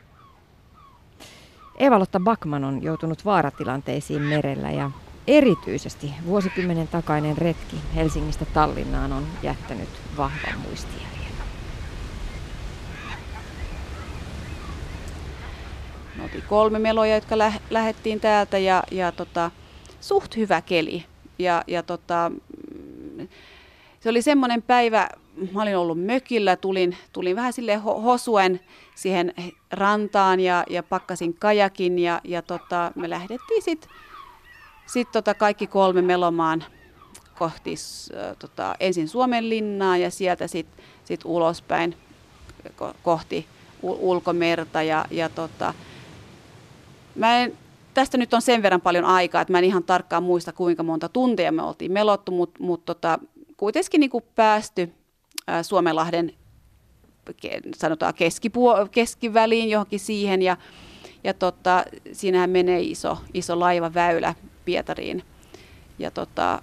[1.78, 4.90] Eva-Lotta Backman on joutunut vaaratilanteisiin merellä ja
[5.26, 11.10] Erityisesti vuosikymmenen takainen retki Helsingistä Tallinnaan on jättänyt vahvan muistijäljen.
[16.22, 19.50] Oltiin kolme meloja, jotka lä- lähettiin täältä ja, ja tota,
[20.00, 21.04] suht hyvä keli.
[21.38, 22.32] Ja, ja tota,
[24.00, 25.08] se oli semmoinen päivä,
[25.52, 28.60] mä olin ollut mökillä, tulin, tulin vähän sille hosuen
[28.94, 29.34] siihen
[29.72, 33.90] rantaan ja, ja pakkasin kajakin ja, ja tota, me lähdettiin sitten
[34.92, 36.64] sitten tota kaikki kolme melomaan
[37.38, 37.74] kohti
[38.38, 41.96] tota, ensin Suomen linnaa ja sieltä sitten sit ulospäin
[43.02, 43.46] kohti
[43.82, 44.82] ulkomerta.
[44.82, 45.74] Ja, ja tota,
[47.14, 47.58] mä en,
[47.94, 51.08] tästä nyt on sen verran paljon aikaa, että mä en ihan tarkkaan muista kuinka monta
[51.08, 53.18] tuntia me oltiin melottu, mutta mut tota,
[53.56, 54.92] kuitenkin niin päästy
[55.46, 56.32] ää, Suomenlahden
[57.76, 60.56] sanotaan keskipuo- keskiväliin johonkin siihen ja,
[61.24, 64.34] ja tota, siinähän menee iso, iso laivaväylä
[64.70, 65.22] Pietariin.
[65.98, 66.62] Ja tota,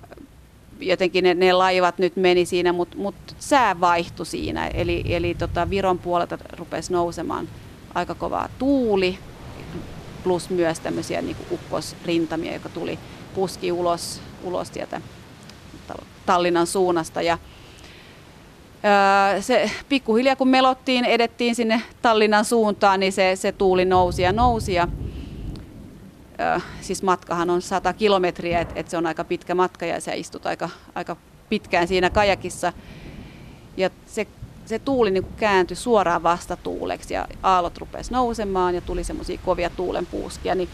[0.80, 4.68] jotenkin ne, ne laivat nyt meni siinä, mutta mut sää vaihtui siinä.
[4.68, 7.50] Eli, eli tota Viron puolelta rupesi nousemaan
[7.94, 9.18] aika kovaa tuuli,
[10.24, 13.00] plus myös tämmöisiä niin ukkosrintamia, joka tuli
[13.36, 15.02] puski ulos, ulos sieltä
[16.26, 17.22] Tallinnan suunnasta.
[17.22, 17.38] Ja,
[18.84, 24.32] ää, se pikkuhiljaa kun melottiin, edettiin sinne Tallinnan suuntaan, niin se, se tuuli nousi ja
[24.32, 24.74] nousi.
[24.74, 24.88] Ja,
[26.82, 30.46] siis matkahan on 100 kilometriä, että et se on aika pitkä matka ja sä istut
[30.46, 31.16] aika, aika
[31.50, 32.74] pitkään siinä kajakissa.
[33.78, 34.28] Ja se,
[34.66, 40.56] se tuuli niin kääntyi suoraan vastatuuleksi ja aallot rupesi nousemaan ja tuli semmoisia kovia tuulenpuuskia.
[40.56, 40.70] Niin,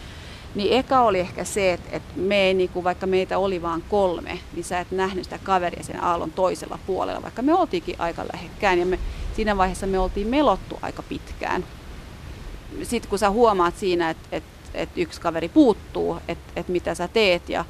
[0.54, 3.84] niin eka oli ehkä se, että, että me ei, niin kuin, vaikka meitä oli vain
[3.88, 8.24] kolme, niin sä et nähnyt sitä kaveria sen aallon toisella puolella, vaikka me oltiinkin aika
[8.32, 8.98] lähekkään ja me,
[9.36, 11.64] siinä vaiheessa me oltiin melottu aika pitkään.
[12.82, 17.08] Sitten kun sä huomaat siinä, että, että että yksi kaveri puuttuu, että, että mitä sä
[17.08, 17.64] teet ja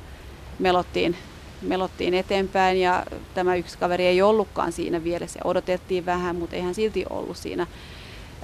[0.59, 1.17] melottiin
[1.63, 5.41] melottiin eteenpäin ja tämä yksi kaveri ei ollutkaan siinä vieressä.
[5.45, 7.67] Odotettiin vähän, mutta eihän silti ollut siinä.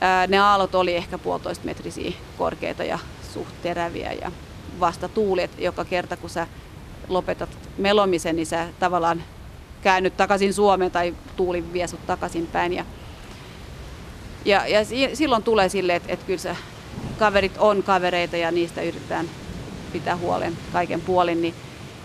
[0.00, 2.98] Ää, ne aallot oli ehkä puolitoista metrisiä korkeita ja
[3.34, 4.32] suht teräviä ja
[4.80, 6.46] vasta tuuli, että joka kerta kun sä
[7.08, 9.22] lopetat melomisen, niin sä tavallaan
[9.82, 12.72] käännyt takaisin Suomeen tai tuuli vie sut takaisin päin.
[12.72, 12.84] Ja,
[14.44, 16.56] ja, ja silloin tulee sille, että, että kyllä se
[17.20, 19.28] kaverit on kavereita ja niistä yritetään
[19.92, 21.54] pitää huolen kaiken puolin, niin,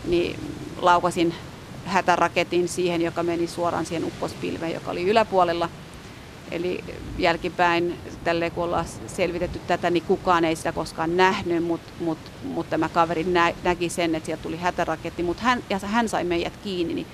[0.06, 0.40] niin
[0.82, 1.34] laukasin
[1.86, 5.70] hätäraketin siihen, joka meni suoraan siihen uppospilveen, joka oli yläpuolella.
[6.52, 6.84] Eli
[7.18, 12.70] jälkipäin, tälle kun ollaan selvitetty tätä, niin kukaan ei sitä koskaan nähnyt, mutta mut, mut
[12.70, 16.58] tämä kaveri nä, näki sen, että sieltä tuli hätäraketti, mutta hän, ja hän sai meidät
[16.64, 16.94] kiinni.
[16.94, 17.08] Niin,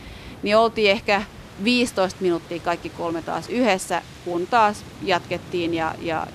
[0.44, 1.24] niin oltiin ehkä
[1.64, 6.28] 15 minuuttia kaikki kolme taas yhdessä, kun taas jatkettiin ja, ja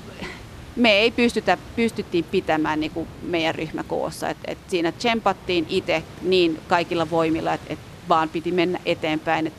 [0.76, 4.30] me ei pystytä, pystyttiin pitämään niin kuin meidän ryhmäkoossa.
[4.30, 9.46] Et, et siinä tsempattiin itse niin kaikilla voimilla, että et vaan piti mennä eteenpäin.
[9.46, 9.52] Et,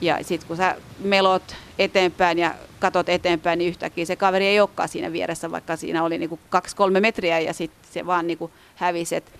[0.00, 4.88] ja sitten kun sä melot eteenpäin ja katot eteenpäin, niin yhtäkkiä se kaveri ei olekaan
[4.88, 8.38] siinä vieressä, vaikka siinä oli niin kaksi-kolme metriä ja sitten se vaan niin
[8.74, 9.16] hävisi.
[9.16, 9.32] Et,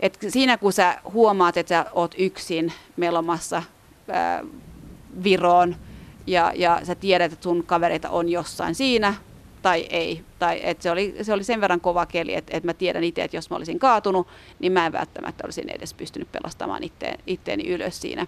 [0.00, 3.62] et siinä kun sä huomaat, että sä oot yksin melomassa
[4.08, 4.44] ää,
[5.24, 5.76] Viroon
[6.26, 9.14] ja, ja sä tiedät, että sun kavereita on jossain siinä,
[9.62, 10.24] tai ei.
[10.38, 13.24] Tai että se, oli, se oli sen verran kova keli, että, että mä tiedän itse,
[13.24, 17.68] että jos mä olisin kaatunut, niin mä en välttämättä olisin edes pystynyt pelastamaan itteen, itteeni
[17.68, 18.26] ylös siinä.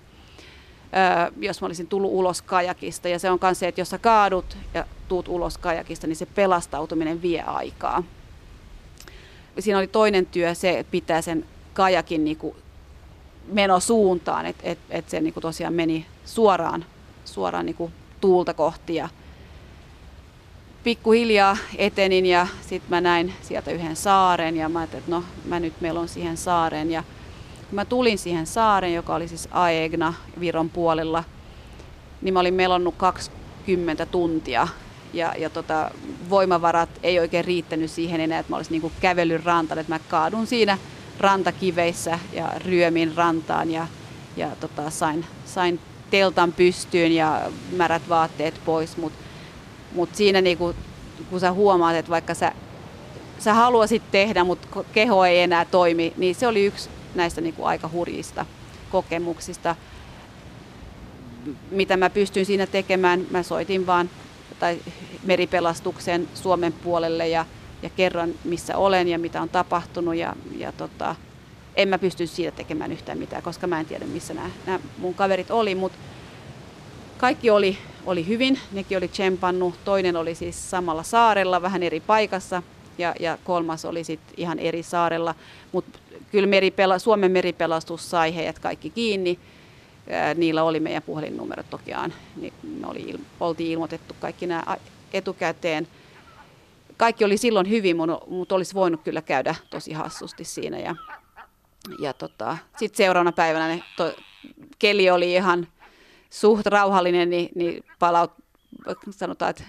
[0.96, 3.08] Öö, jos mä olisin tullut ulos kajakista.
[3.08, 6.26] Ja se on myös se, että jos sä kaadut ja tuut ulos kajakista, niin se
[6.26, 8.02] pelastautuminen vie aikaa.
[9.58, 11.44] Siinä oli toinen työ, se pitää sen
[11.74, 12.56] kajakin niin kuin
[13.46, 16.84] menosuuntaan, että et, et se niin kuin tosiaan meni suoraan,
[17.24, 19.08] suoraan niin kuin tuulta kohti ja,
[20.84, 25.60] pikkuhiljaa etenin ja sitten mä näin sieltä yhden saaren ja mä ajattelin, että no mä
[25.60, 26.90] nyt melon siihen saareen.
[26.90, 27.02] Ja
[27.68, 31.24] kun mä tulin siihen saareen, joka oli siis Aegna Viron puolella,
[32.22, 34.68] niin mä olin melonnut 20 tuntia
[35.12, 35.90] ja, ja tota,
[36.30, 40.46] voimavarat ei oikein riittänyt siihen enää, että mä olisin niinku kävellyt rantaan, että mä kaadun
[40.46, 40.78] siinä
[41.20, 43.86] rantakiveissä ja ryömin rantaan ja,
[44.36, 49.23] ja tota, sain, sain teltan pystyyn ja märät vaatteet pois, mutta
[49.94, 50.74] mutta siinä niinku,
[51.30, 52.52] kun sä huomaat, että vaikka sä,
[53.38, 57.90] sä haluaisit tehdä, mutta keho ei enää toimi, niin se oli yksi näistä niinku aika
[57.92, 58.46] hurjista
[58.90, 59.76] kokemuksista,
[61.70, 63.26] mitä mä pystyin siinä tekemään.
[63.30, 64.10] Mä soitin vaan
[64.58, 64.78] tai
[65.24, 67.46] meripelastuksen Suomen puolelle ja,
[67.82, 70.16] ja kerron, missä olen ja mitä on tapahtunut.
[70.16, 71.16] Ja, ja tota,
[71.76, 75.14] en mä pysty siitä tekemään yhtään mitään, koska mä en tiedä, missä nämä, nämä mun
[75.14, 75.74] kaverit oli.
[75.74, 75.98] Mutta
[77.18, 79.74] kaikki oli, oli hyvin, nekin oli tsempannut.
[79.84, 82.62] Toinen oli siis samalla saarella, vähän eri paikassa
[82.98, 85.34] ja, ja kolmas oli sitten ihan eri saarella.
[85.72, 85.98] Mutta
[86.32, 89.38] kyllä meripela, Suomen meripelastus sai heidät kaikki kiinni.
[90.34, 92.12] Niillä oli meidän puhelinnumerot tokiaan.
[92.36, 94.64] Niin me oli, oltiin ilmoitettu kaikki nämä
[95.12, 95.88] etukäteen.
[96.96, 100.78] Kaikki oli silloin hyvin, mutta olisi voinut kyllä käydä tosi hassusti siinä.
[100.78, 100.96] Ja,
[101.98, 104.14] ja tota, sitten seuraavana päivänä ne, to,
[104.78, 105.66] keli oli ihan
[106.34, 108.32] suht rauhallinen, niin, niin palaut,
[109.10, 109.64] sanotaan, että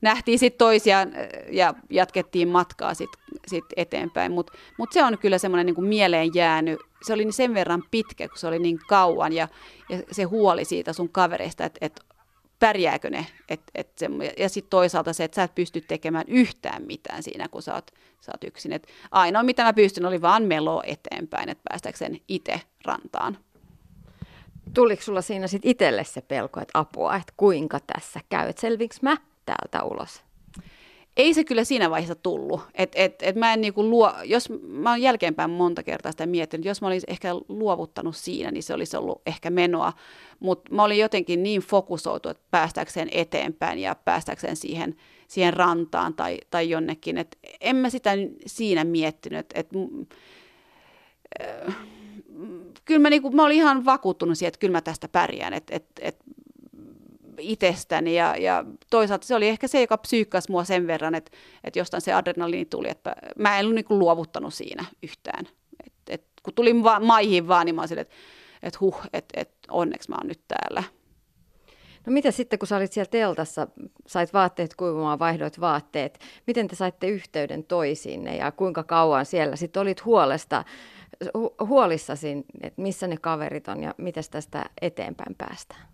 [0.00, 1.12] nähtiin sitten toisiaan
[1.50, 4.32] ja jatkettiin matkaa sitten sit eteenpäin.
[4.32, 6.80] Mutta mut se on kyllä semmoinen niin mieleen jäänyt.
[7.06, 9.48] Se oli sen verran pitkä, kun se oli niin kauan ja,
[9.88, 12.00] ja se huoli siitä sun kavereista, että et,
[12.58, 13.26] pärjääkö ne.
[13.48, 17.48] Et, et se, ja sitten toisaalta se, että sä et pysty tekemään yhtään mitään siinä,
[17.48, 18.72] kun sä oot, sä oot yksin.
[18.72, 23.38] Et ainoa, mitä mä pystyn, oli vaan melo eteenpäin, että päästäkseen itse rantaan.
[24.74, 28.94] Tuliko sulla siinä sitten itselle se pelko, että apua, että kuinka tässä käy, että selvinkö
[29.02, 30.22] mä täältä ulos?
[31.16, 32.60] Ei se kyllä siinä vaiheessa tullut.
[32.74, 36.66] Et, et, et mä en niinku luo, jos mä oon jälkeenpäin monta kertaa sitä miettinyt,
[36.66, 39.92] jos mä olisin ehkä luovuttanut siinä, niin se olisi ollut ehkä menoa.
[40.40, 44.96] Mutta mä olin jotenkin niin fokusoitu, että päästäkseen eteenpäin ja päästäkseen siihen,
[45.28, 47.18] siihen rantaan tai, tai jonnekin.
[47.18, 48.10] Et en mä sitä
[48.46, 49.46] siinä miettinyt.
[49.54, 49.68] Et,
[51.42, 51.76] äh,
[52.84, 55.86] kyllä mä, niinku, mä olin ihan vakuuttunut siihen, että kyllä mä tästä pärjään, että et,
[56.00, 56.16] et
[57.38, 61.30] itsestäni ja, ja toisaalta se oli ehkä se, joka psyykkasi mua sen verran, että,
[61.64, 65.48] että jostain se adrenaliini tuli, että mä en ollut niinku luovuttanut siinä yhtään.
[65.86, 68.14] Et, et, kun tulin va- maihin vaan, niin mä olin että
[68.62, 70.82] et huh, että et, onneksi mä oon nyt täällä.
[72.06, 73.68] No mitä sitten, kun sä olit siellä teltassa,
[74.06, 79.82] sait vaatteet kuivumaan, vaihdoit vaatteet, miten te saitte yhteyden toisiinne ja kuinka kauan siellä sitten
[79.82, 80.64] olit huolesta
[81.24, 85.88] hu- huolissasi, että missä ne kaverit on ja miten tästä eteenpäin päästään?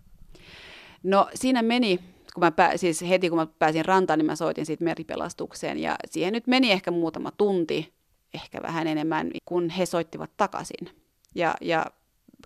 [1.03, 1.97] No siinä meni,
[2.33, 5.95] kun mä pää, siis heti kun mä pääsin rantaan, niin mä soitin siitä meripelastukseen ja
[6.05, 7.93] siihen nyt meni ehkä muutama tunti,
[8.33, 10.89] ehkä vähän enemmän, kun he soittivat takaisin.
[11.35, 11.85] Ja, ja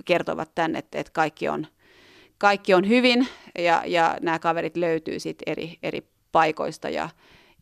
[0.05, 1.67] kertovat tänne, että, että kaikki, on,
[2.38, 3.27] kaikki on hyvin
[3.59, 7.09] ja, ja nämä kaverit löytyy sitten eri, eri paikoista ja,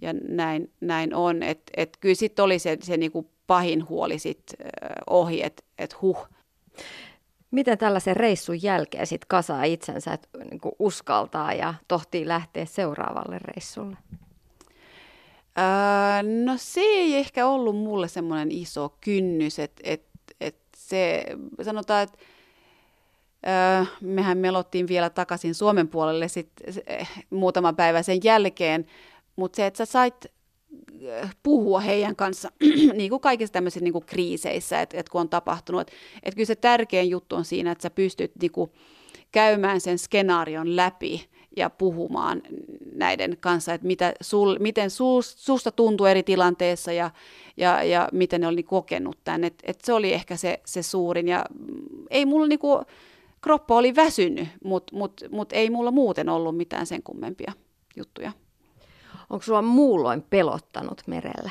[0.01, 1.43] ja näin, näin on.
[1.43, 4.43] Että et kyllä sitten oli se, se niinku pahin huoli sit,
[5.09, 6.27] ohi, että et huh.
[7.51, 13.97] Miten tällaisen reissun jälkeen sitten kasaa itsensä, että niinku uskaltaa ja tohtii lähteä seuraavalle reissulle?
[15.57, 20.05] Öö, no se ei ehkä ollut mulle semmoinen iso kynnys, että et,
[20.41, 21.25] et se,
[21.61, 22.17] sanotaan, että
[23.47, 26.83] öö, mehän melottiin vielä takaisin Suomen puolelle sit, se,
[27.29, 28.85] muutama päivä sen jälkeen,
[29.35, 30.25] mutta se, että sä sait
[31.43, 32.51] puhua heidän kanssa
[32.93, 35.81] niin kuin kaikissa tämmöisissä niin kuin kriiseissä, että, että kun on tapahtunut.
[35.81, 38.71] Että, että kyllä se tärkein juttu on siinä, että sä pystyt niin kuin
[39.31, 42.41] käymään sen skenaarion läpi ja puhumaan
[42.93, 47.11] näiden kanssa, että mitä sul, miten sus, susta tuntuu eri tilanteessa ja,
[47.57, 49.43] ja, ja miten ne oli niin kokenut tämän.
[49.43, 51.45] Et, et se oli ehkä se, se suurin ja
[52.09, 52.81] ei mulla niinku,
[53.41, 57.53] kroppa oli väsynyt, mutta mut, mut ei mulla muuten ollut mitään sen kummempia
[57.97, 58.31] juttuja.
[59.31, 61.49] Onko sulla muulloin pelottanut merellä?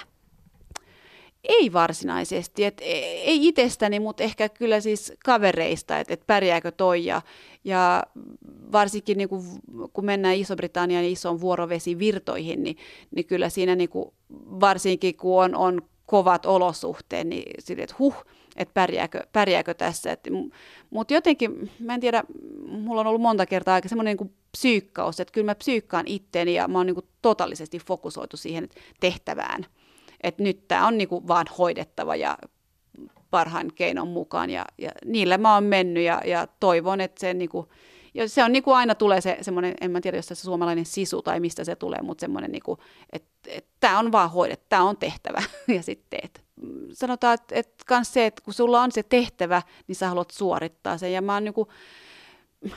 [1.44, 7.04] Ei varsinaisesti, et e, ei itsestäni, mutta ehkä kyllä siis kavereista, että et pärjääkö toi
[7.04, 7.22] ja,
[7.64, 8.02] ja
[8.72, 9.42] varsinkin niin kuin,
[9.92, 12.76] kun mennään Iso-Britannian isoon vuorovesivirtoihin, niin,
[13.10, 14.10] niin kyllä siinä niin kuin,
[14.60, 18.14] varsinkin kun on, on kovat olosuhteet, niin sitten, että huh,
[18.56, 20.16] että pärjääkö, pärjääkö tässä.
[20.90, 22.24] Mutta jotenkin, mä en tiedä,
[22.68, 26.68] mulla on ollut monta kertaa aika semmoinen niin psyykkaus, että kyllä mä psyykkaan itteeni ja
[26.68, 28.68] mä oon niin kuin totaalisesti fokusoitu siihen
[29.00, 29.66] tehtävään.
[30.22, 32.38] Että nyt tämä on niin kuin vaan hoidettava ja
[33.30, 37.48] parhaan keinon mukaan ja, ja niillä mä oon mennyt ja, ja toivon, että se niin
[37.48, 37.66] kuin,
[38.14, 40.86] ja se on niin kuin aina tulee se semmoinen, en mä tiedä, jos se suomalainen
[40.86, 42.78] sisu tai mistä se tulee, mutta semmoinen, niin kuin,
[43.12, 45.42] että, että tämä on vaan hoidettu, tämä on tehtävä
[45.76, 46.42] ja sitten teet.
[46.92, 51.12] Sanotaan, että, kans se, että kun sulla on se tehtävä, niin sä haluat suorittaa sen
[51.12, 51.68] ja mä oon niin kuin,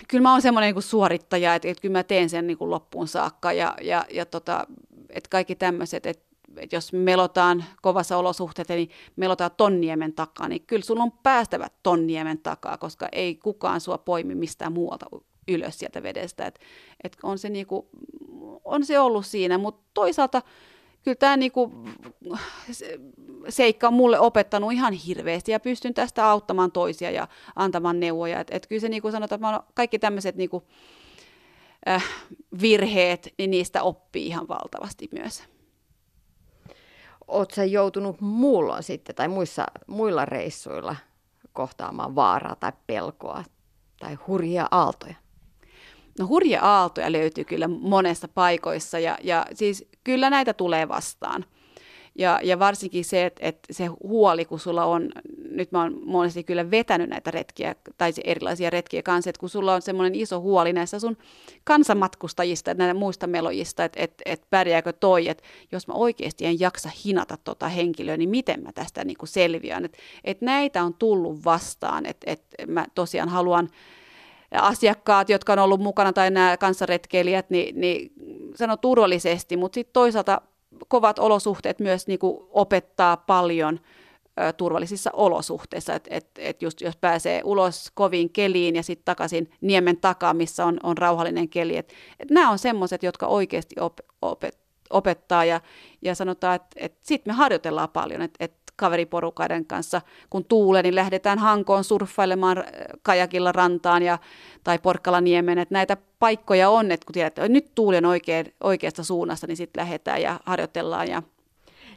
[0.08, 3.08] kyllä mä oon semmoinen niin suorittaja, että, että kyllä mä teen sen niin kuin loppuun
[3.08, 4.68] saakka ja, ja, ja tota,
[5.10, 10.84] että kaikki tämmöiset, että että jos melotaan kovassa olosuhteessa, niin melotaan tonniemen takaa, niin kyllä
[10.84, 15.06] sulla on päästävä tonniemen takaa, koska ei kukaan sua poimi mistään muualta
[15.48, 16.46] ylös sieltä vedestä.
[16.46, 16.60] Et,
[17.04, 17.90] et on, se niinku,
[18.66, 20.42] on se ollut siinä, mutta toisaalta
[21.04, 21.72] kyllä tämä niinku,
[22.72, 23.00] se,
[23.50, 28.40] seikka on mulle opettanut ihan hirveästi ja pystyn tästä auttamaan toisia ja antamaan neuvoja.
[28.40, 30.64] Et, et kyllä se niinku sanotaan, että kaikki tämmöiset niinku,
[31.88, 32.06] äh,
[32.62, 35.44] virheet, niin niistä oppii ihan valtavasti myös.
[37.28, 40.96] Oletko joutunut muulloin sitten tai muissa, muilla reissuilla
[41.54, 43.44] kohtaamaan vaaraa tai pelkoa
[44.00, 45.16] tai hurjia aaltoja?
[46.20, 51.46] No hurjia aaltoja löytyy kyllä monessa paikoissa ja, ja siis kyllä näitä tulee vastaan.
[52.18, 55.10] Ja, ja varsinkin se, että, että se huoli, kun sulla on,
[55.50, 59.74] nyt mä oon monesti kyllä vetänyt näitä retkiä, tai erilaisia retkiä kanssa, että kun sulla
[59.74, 61.18] on semmoinen iso huoli näissä sun
[61.64, 66.90] kansanmatkustajista, näistä muista melojista, että, että, että pärjääkö toi, että jos mä oikeasti en jaksa
[67.06, 69.86] hinata tota henkilöä, niin miten mä tästä niin kuin selviän.
[69.86, 73.70] Että, että näitä on tullut vastaan, että, että mä tosiaan haluan
[74.62, 78.12] asiakkaat, jotka on ollut mukana tai nämä kanssaretkeilijät, niin, niin
[78.56, 80.42] sano turvallisesti, mutta sitten toisaalta
[80.88, 83.80] kovat olosuhteet myös niin kuin opettaa paljon
[84.58, 89.98] turvallisissa olosuhteissa, että et, et just jos pääsee ulos koviin keliin ja sitten takaisin niemen
[89.98, 94.58] takaa, missä on, on rauhallinen keli, että et nämä on semmoiset, jotka oikeasti op, opet,
[94.90, 95.62] opettaa ja,
[96.02, 100.96] ja sanotaan, että et sitten me harjoitellaan paljon, että et kaveriporukaiden kanssa, kun tuulee, niin
[100.96, 102.66] lähdetään Hankoon surffailemaan äh,
[103.02, 104.18] kajakilla rantaan ja,
[104.64, 109.04] tai Porkkalaniemen, että näitä paikkoja on, että kun tiedät, että nyt tuuli on oikein, oikeasta
[109.04, 111.24] suunnasta, niin sitten lähdetään ja harjoitellaan ja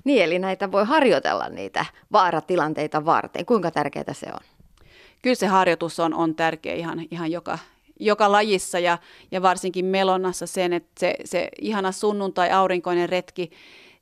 [0.05, 3.47] niin, eli näitä voi harjoitella niitä vaaratilanteita varten.
[3.47, 4.41] Kuinka tärkeää se on?
[5.23, 7.59] Kyllä se harjoitus on, on tärkeä ihan, ihan joka,
[8.01, 8.99] joka lajissa ja,
[9.31, 13.51] ja varsinkin melonnassa sen, että se, se ihana sunnuntai aurinkoinen retki,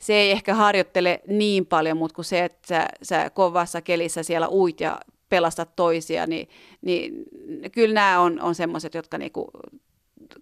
[0.04, 4.48] se ei ehkä harjoittele niin paljon, mutta kun se, että sä, sä kovassa kelissä siellä
[4.48, 6.48] uit ja pelastat toisia, niin,
[6.82, 7.24] niin
[7.72, 9.50] kyllä nämä on, on semmoiset, jotka niinku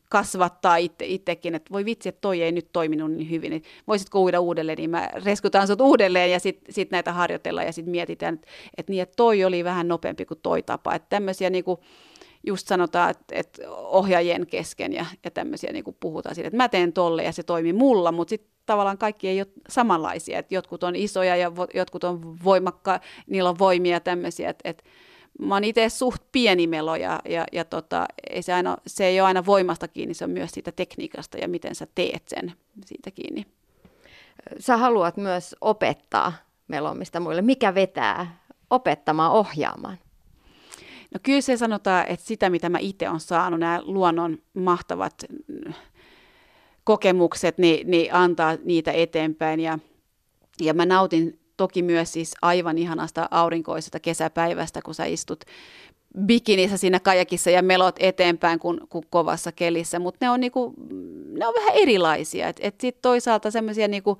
[0.08, 4.22] kasvattaa itse, itsekin, että voi vitsi, että toi ei nyt toiminut niin hyvin, että voisitko
[4.22, 8.34] uida uudelleen, niin mä reskutaan sut uudelleen ja sitten sit näitä harjoitellaan ja sitten mietitään,
[8.34, 11.80] että, että, niin, että toi oli vähän nopeampi kuin toi tapa, että tämmöisiä niinku,
[12.46, 16.68] just sanotaan, että, että ohjaajien kesken ja, ja tämmöisiä niin kuin puhutaan siitä, että mä
[16.68, 20.84] teen tolle ja se toimii mulla, mutta sitten tavallaan kaikki ei ole samanlaisia, että jotkut
[20.84, 24.84] on isoja ja vo, jotkut on voimakka, niillä on voimia tämmöisiä, että, että
[25.38, 29.20] mä oon itse suht pieni melo ja, ja, ja tota, ei se, aina, se ei
[29.20, 32.52] ole aina voimasta kiinni, se on myös siitä tekniikasta ja miten sä teet sen
[32.84, 33.46] siitä kiinni.
[34.58, 36.32] Sä haluat myös opettaa
[36.68, 37.42] melomista muille.
[37.42, 39.98] Mikä vetää opettamaan ohjaamaan?
[41.14, 45.24] No kyllä se sanotaan, että sitä mitä mä itse olen saanut, nämä luonnon mahtavat
[46.84, 49.60] kokemukset, niin, niin antaa niitä eteenpäin.
[49.60, 49.78] Ja,
[50.60, 55.44] ja mä nautin toki myös siis aivan ihanasta aurinkoisesta kesäpäivästä, kun sä istut
[56.26, 60.74] bikinissä siinä kajakissa ja melot eteenpäin kuin, kuin kovassa kelissä, mutta ne on, niinku,
[61.38, 62.48] ne on vähän erilaisia.
[62.48, 64.18] Et, et sit toisaalta semmoisia niinku,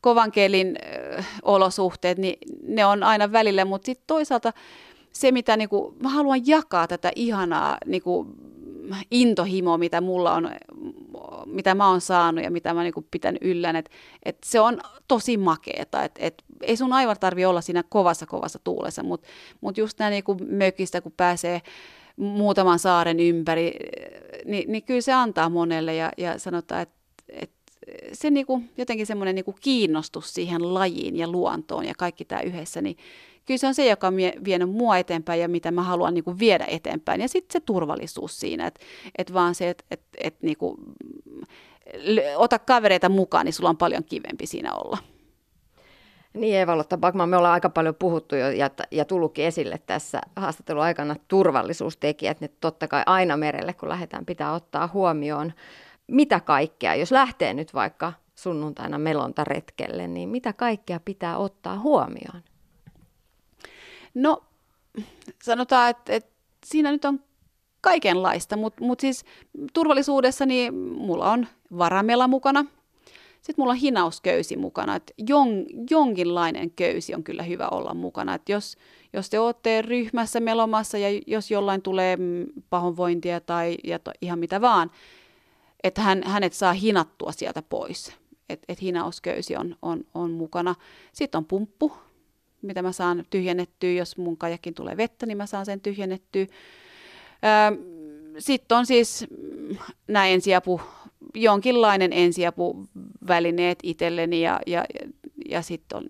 [0.00, 4.52] kovan kelin ö, olosuhteet, niin ne on aina välillä, mutta sitten toisaalta
[5.12, 8.26] se, mitä niinku, mä haluan jakaa tätä ihanaa niinku,
[9.10, 10.50] intohimoa, mitä mulla on,
[11.46, 13.90] mitä mä oon saanut ja mitä mä niinku pitän yllän, että
[14.22, 18.58] et se on tosi makeeta, että et, ei sun aivan tarvi olla siinä kovassa kovassa
[18.64, 19.28] tuulessa, mutta
[19.60, 21.62] mut just nämä niinku mökistä, kun pääsee
[22.16, 23.72] muutaman saaren ympäri,
[24.44, 26.94] niin, niin kyllä se antaa monelle ja, ja sanotaan, että
[27.28, 27.50] et
[28.12, 32.96] se niinku, jotenkin semmoinen niinku kiinnostus siihen lajiin ja luontoon ja kaikki tämä yhdessä, niin
[33.46, 34.14] kyllä se on se, joka on
[34.44, 37.20] vienyt mua eteenpäin ja mitä mä haluan niin kuin viedä eteenpäin.
[37.20, 38.80] Ja sitten se turvallisuus siinä, että
[39.18, 40.76] et vaan se, että et, et, niin kuin,
[42.36, 44.98] ota kavereita mukaan, niin sulla on paljon kivempi siinä olla.
[46.34, 50.82] Niin Eva-Lotta Bakman, me ollaan aika paljon puhuttu jo ja, ja tullutkin esille tässä haastattelun
[50.82, 52.40] aikana turvallisuustekijät.
[52.40, 55.52] Ne totta kai aina merelle, kun lähdetään, pitää ottaa huomioon
[56.12, 56.94] mitä kaikkea.
[56.94, 62.42] Jos lähtee nyt vaikka sunnuntaina melontaretkelle, niin mitä kaikkea pitää ottaa huomioon?
[64.14, 64.42] No
[65.42, 66.30] sanotaan, että, että
[66.66, 67.20] siinä nyt on
[67.80, 69.24] kaikenlaista, mutta mut siis
[69.72, 71.46] turvallisuudessa niin mulla on
[71.78, 72.64] varamela mukana.
[73.42, 78.34] Sitten mulla on hinausköysi mukana, että jon, jonkinlainen köysi on kyllä hyvä olla mukana.
[78.34, 78.76] Että jos,
[79.12, 82.18] jos te olette ryhmässä melomassa ja jos jollain tulee
[82.70, 84.90] pahoinvointia tai ja to, ihan mitä vaan,
[85.82, 88.12] että hän, hänet saa hinattua sieltä pois.
[88.48, 90.74] Että et hinausköysi on, on, on mukana.
[91.12, 91.92] Sitten on pumppu,
[92.62, 93.90] mitä mä saan tyhjennettyä.
[93.90, 96.46] Jos mun kajakin tulee vettä, niin mä saan sen tyhjennettyä.
[98.38, 99.76] Sitten on siis mm,
[100.08, 100.80] nämä ensiapu,
[101.34, 104.84] jonkinlainen ensiapuvälineet itselleni ja, ja,
[105.48, 106.04] ja sitten on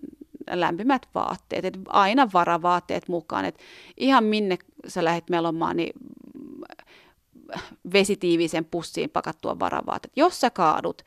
[0.51, 3.59] lämpimät vaatteet, et aina varavaatteet mukaan, et
[3.97, 5.93] ihan minne sä lähdet melomaan, niin
[7.93, 10.11] vesitiiviisen pussiin pakattua varavaatteet.
[10.15, 11.01] Jos sä kaadut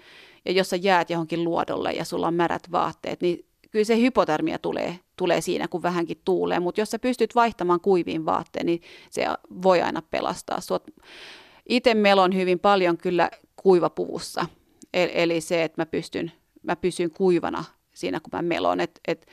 [0.44, 3.45] ja jos sä jäät johonkin luodolle ja sulla on märät vaatteet, niin
[3.77, 8.27] kyllä se hypotermia tulee, tulee siinä, kun vähänkin tuulee, mutta jos sä pystyt vaihtamaan kuiviin
[8.27, 9.27] vaatteen, niin se
[9.62, 10.59] voi aina pelastaa.
[11.68, 14.47] Itse melon hyvin paljon kyllä kuivapuvussa,
[14.95, 17.64] eli se, että mä, pystyn, mä pysyn kuivana
[17.95, 18.81] siinä, kun mä melon.
[18.81, 19.27] Et, et,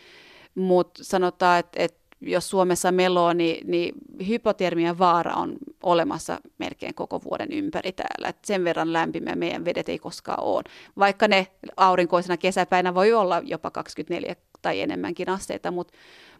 [0.55, 3.95] mutta sanotaan, että et jos Suomessa meloo, niin, niin
[4.27, 8.27] hypotermian vaara on olemassa melkein koko vuoden ympäri täällä.
[8.27, 10.63] Et sen verran lämpimä meidän vedet ei koskaan ole.
[10.97, 11.47] Vaikka ne
[11.77, 15.93] aurinkoisena kesäpäinä voi olla jopa 24 tai enemmänkin asteita, mutta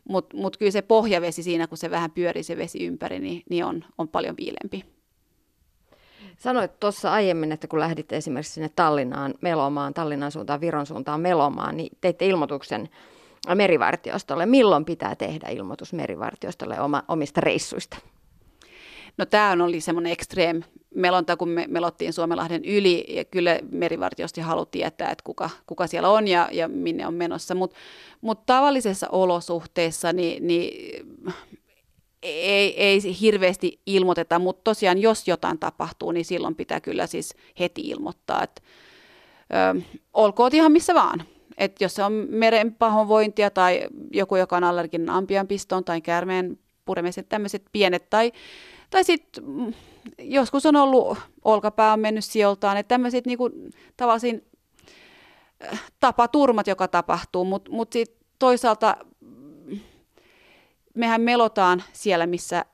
[0.10, 3.66] mut, mut kyllä se pohjavesi siinä, kun se vähän pyörii se vesi ympäri, niin, niin
[3.66, 4.86] on, on paljon viilempi.
[6.38, 11.78] Sanoit tuossa aiemmin, että kun lähditte esimerkiksi sinne Tallinnaan melomaan, Tallinnan suuntaan, Viron suuntaan melomaan,
[11.78, 12.90] niin teitte ilmoituksen
[13.56, 14.46] merivartiostolle.
[14.46, 17.98] Milloin pitää tehdä ilmoitus merivartiostolle oma, omista reissuista?
[19.18, 20.66] No tämä oli semmoinen extreme
[20.96, 26.10] melonta, kun me melottiin Suomenlahden yli ja kyllä merivartiosti halusi tietää, että kuka, kuka siellä
[26.10, 27.56] on ja, ja minne on menossa.
[27.56, 27.78] Mutta
[28.22, 31.06] mut tavallisessa olosuhteessa niin, niin
[32.22, 37.82] ei, ei hirveästi ilmoiteta, mutta tosiaan jos jotain tapahtuu, niin silloin pitää kyllä siis heti
[37.82, 38.62] ilmoittaa, että
[39.78, 39.82] ö,
[40.14, 41.24] olkoot ihan missä vaan.
[41.58, 47.30] Että jos se on meren pahoinvointia tai joku, joka on allerginen ampianpistoon tai käärmeen puremiset,
[47.30, 48.32] tämmöiset pienet tai
[48.94, 49.74] tai sitten mm,
[50.20, 53.50] joskus on ollut, olkapää on mennyt sijoiltaan, että tämmöiset niinku,
[53.98, 54.46] tavallisin
[55.74, 59.80] äh, tapaturmat, joka tapahtuu, mutta mut sitten toisaalta mm,
[60.94, 62.66] mehän melotaan siellä, missä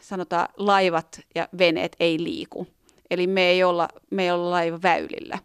[0.00, 2.66] sanotaan laivat ja veneet ei liiku.
[3.10, 5.38] Eli me ei olla, me ei olla laiva väylillä.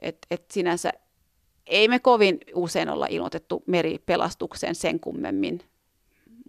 [0.00, 0.92] Et, et sinänsä
[1.66, 5.60] ei me kovin usein olla ilmoitettu meripelastukseen sen kummemmin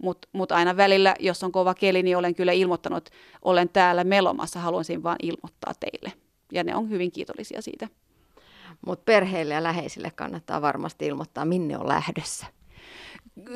[0.02, 3.10] mutta mut aina välillä, jos on kova keli, niin olen kyllä ilmoittanut,
[3.42, 6.12] olen täällä melomassa, haluaisin vain ilmoittaa teille.
[6.52, 7.88] Ja ne on hyvin kiitollisia siitä.
[8.86, 12.46] Mutta perheille ja läheisille kannattaa varmasti ilmoittaa, minne on lähdössä.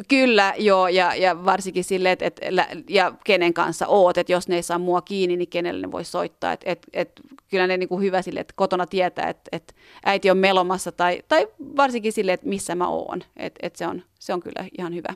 [0.09, 2.41] Kyllä, joo, ja, ja varsinkin sille, että et,
[2.89, 6.05] ja kenen kanssa oot, että jos ne ei saa mua kiinni, niin kenelle ne voi
[6.05, 6.53] soittaa.
[6.53, 9.75] Et, et, et, kyllä ne niinku hyvä sille, että kotona tietää, että et
[10.05, 13.23] äiti on melomassa, tai, tai varsinkin sille, että missä mä oon.
[13.37, 15.15] Et, et se, on, se on kyllä ihan hyvä.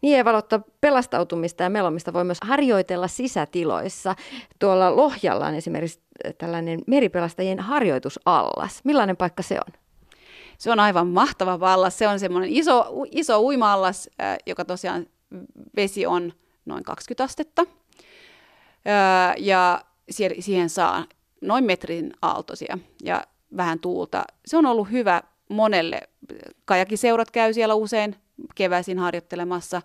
[0.00, 4.14] Niin Evalotta, pelastautumista ja melomista voi myös harjoitella sisätiloissa.
[4.58, 6.00] Tuolla Lohjalla on esimerkiksi
[6.38, 8.80] tällainen meripelastajien harjoitusallas.
[8.84, 9.87] Millainen paikka se on?
[10.58, 11.98] Se on aivan mahtava vallas.
[11.98, 14.10] Se on semmoinen iso, iso uima-allas,
[14.46, 15.06] joka tosiaan
[15.76, 16.32] vesi on
[16.66, 17.66] noin 20 astetta.
[19.38, 19.82] Ja
[20.40, 21.04] siihen saa
[21.40, 23.24] noin metrin aaltoisia ja
[23.56, 24.24] vähän tuulta.
[24.46, 26.00] Se on ollut hyvä monelle.
[26.64, 28.16] Kajakiseurat käy siellä usein
[28.54, 29.82] keväisin harjoittelemassa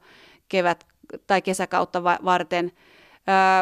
[0.50, 0.86] kevät-
[1.28, 2.72] tai kesäkautta varten.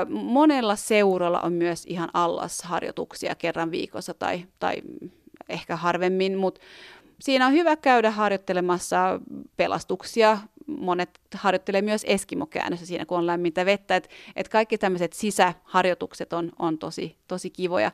[0.09, 4.75] Monella seuralla on myös ihan allasharjoituksia kerran viikossa tai, tai
[5.49, 6.61] ehkä harvemmin, mutta
[7.21, 9.19] siinä on hyvä käydä harjoittelemassa
[9.57, 10.37] pelastuksia.
[10.67, 13.95] Monet harjoittelee myös eskimokäännössä siinä, kun on lämmintä vettä.
[13.95, 17.91] Et, et kaikki tämmöiset sisäharjoitukset on, on tosi, tosi kivoja.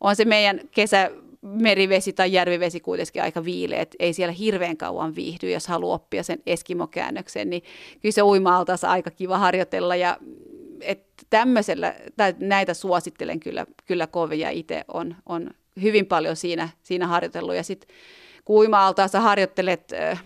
[0.00, 1.10] On se meidän kesä,
[1.42, 6.22] merivesi tai järvivesi kuitenkin aika viileä, että ei siellä hirveän kauan viihdy, jos haluaa oppia
[6.22, 7.62] sen eskimokäännöksen, niin
[8.02, 10.18] kyllä se uima aika kiva harjoitella ja
[10.80, 11.36] että
[12.16, 15.50] tai näitä suosittelen kyllä, kyllä kovin ja itse on, on
[15.82, 17.96] hyvin paljon siinä, siinä harjoitellut ja sitten
[18.48, 20.24] kun uima-altaassa harjoittelet äh,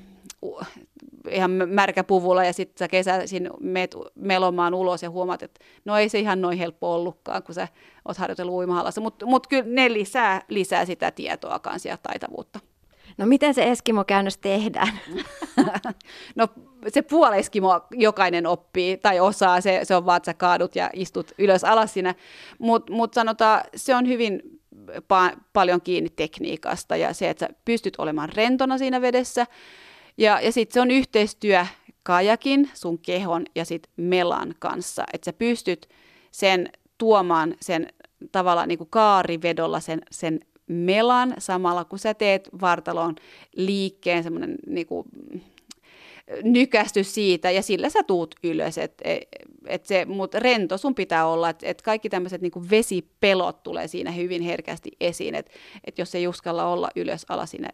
[1.30, 6.18] ihan märkäpuvulla ja sitten sä kesäisin meet melomaan ulos ja huomaat, että no ei se
[6.18, 7.68] ihan noin helppo ollutkaan, kun sä
[8.04, 12.60] oot harjoitellut uimahallassa, mutta mut kyllä ne lisää, lisää sitä tietoa kanssa ja taitavuutta.
[13.18, 14.92] No miten se Eskimo-käännös tehdään?
[16.36, 16.48] no
[16.88, 21.32] se puoleskimo jokainen oppii tai osaa, se, se on vaan, että sä kaadut ja istut
[21.38, 22.14] ylös alas siinä,
[22.58, 24.61] mutta mut sanotaan, se on hyvin
[24.98, 29.46] pa- paljon kiinni tekniikasta ja se, että sä pystyt olemaan rentona siinä vedessä.
[30.18, 31.66] Ja, ja sitten se on yhteistyö
[32.02, 35.88] kajakin, sun kehon ja sitten melan kanssa, että sä pystyt
[36.30, 36.68] sen
[36.98, 37.86] tuomaan sen
[38.32, 43.14] tavallaan niin kuin kaarivedolla sen, sen melan samalla, kun sä teet vartalon
[43.56, 45.06] liikkeen, semmoinen niin kuin,
[46.42, 48.78] nykästys siitä ja sillä sä tuut ylös.
[48.78, 49.28] Et, et,
[49.66, 54.10] et se, mutta rento sun pitää olla, että et kaikki tämmöiset niinku vesipelot tulee siinä
[54.10, 55.34] hyvin herkästi esiin.
[55.34, 55.52] Että
[55.84, 57.68] et jos ei uskalla olla ylös alas sinne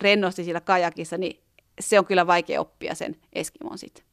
[0.00, 1.40] rennosti siinä kajakissa, niin
[1.80, 4.04] se on kyllä vaikea oppia sen Eskimon sitten.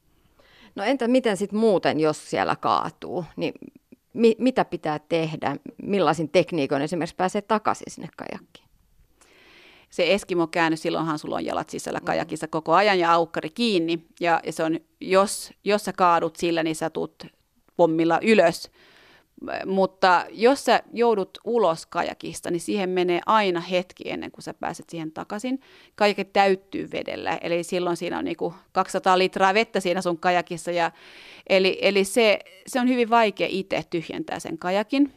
[0.76, 3.54] No entä miten sitten muuten, jos siellä kaatuu, niin
[4.14, 5.56] mi- mitä pitää tehdä?
[5.84, 8.67] Millaisin tekniikoin esimerkiksi pääsee takaisin sinne kajakkiin?
[9.90, 14.00] Se Eskimo-käännös, silloinhan sulla on jalat sisällä kajakissa koko ajan ja aukkari kiinni.
[14.20, 17.26] Ja, ja se on, jos, jos sä kaadut sillä, niin sä tuut
[17.76, 18.72] pommilla ylös.
[19.66, 24.90] Mutta jos sä joudut ulos kajakista, niin siihen menee aina hetki ennen kuin sä pääset
[24.90, 25.60] siihen takaisin.
[25.96, 30.72] Kajaki täyttyy vedellä, eli silloin siinä on niinku 200 litraa vettä siinä sun kajakissa.
[30.72, 30.92] Ja,
[31.50, 35.14] eli eli se, se on hyvin vaikea itse tyhjentää sen kajakin.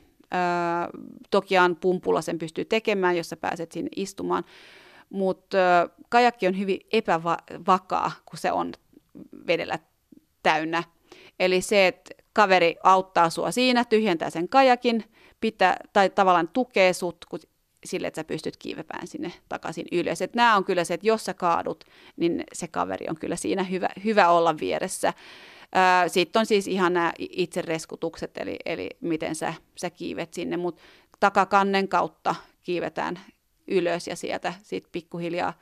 [1.31, 4.45] Tokiaan pumpulla sen pystyy tekemään, jos sä pääset sinne istumaan.
[5.11, 5.59] Mutta
[6.09, 8.73] kajakki on hyvin epävakaa, kun se on
[9.47, 9.79] vedellä
[10.43, 10.83] täynnä.
[11.41, 15.05] Eli se, että kaveri auttaa sua siinä, tyhjentää sen kajakin,
[15.41, 17.41] pitää, tai tavallaan tukee sut kun,
[17.85, 20.23] sille, että sä pystyt kiivepään sinne takaisin ylös.
[20.23, 21.85] Et nämä on kyllä se, että jos sä kaadut,
[22.17, 25.15] niin se kaveri on kyllä siinä hyvä, hyvä olla vieressä.
[26.09, 30.83] Sitten on siis ihan nämä itsereskutukset, eli, eli miten sä, sä kiivet sinne, mutta
[31.21, 33.21] takakannen kautta kiivetään
[33.69, 35.59] ylös ja sieltä sitten pikkuhiljaa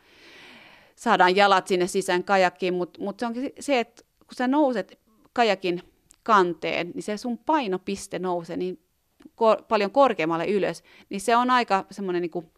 [0.96, 4.98] saadaan jalat sinne sisään kajakkiin, mutta mut se on se, että kun sä nouset
[5.32, 5.82] kajakin
[6.22, 8.80] kanteen, niin se sun painopiste nousee niin
[9.24, 12.52] ko- paljon korkeammalle ylös, niin se on aika semmoinen niin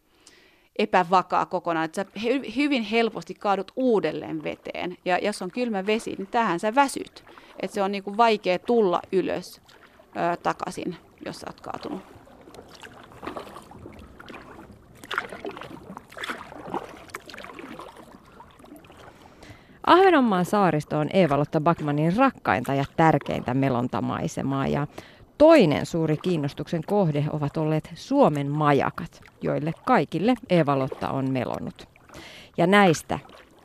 [0.81, 4.97] epävakaa kokonaan, että sä hy- hyvin helposti kaadut uudelleen veteen.
[5.05, 7.23] Ja jos on kylmä vesi, niin tähän sä väsyt.
[7.59, 9.61] Että se on niin kuin vaikea tulla ylös
[10.15, 12.01] ö, takaisin, jos sä oot kaatunut.
[19.87, 24.87] Ahvenanmaan saaristo on Eeva-Lotta Backmanin rakkainta ja tärkeintä melontamaisemaa ja
[25.41, 31.87] toinen suuri kiinnostuksen kohde ovat olleet Suomen majakat, joille kaikille Eeva-Lotta on melonnut.
[32.57, 33.19] Ja näistä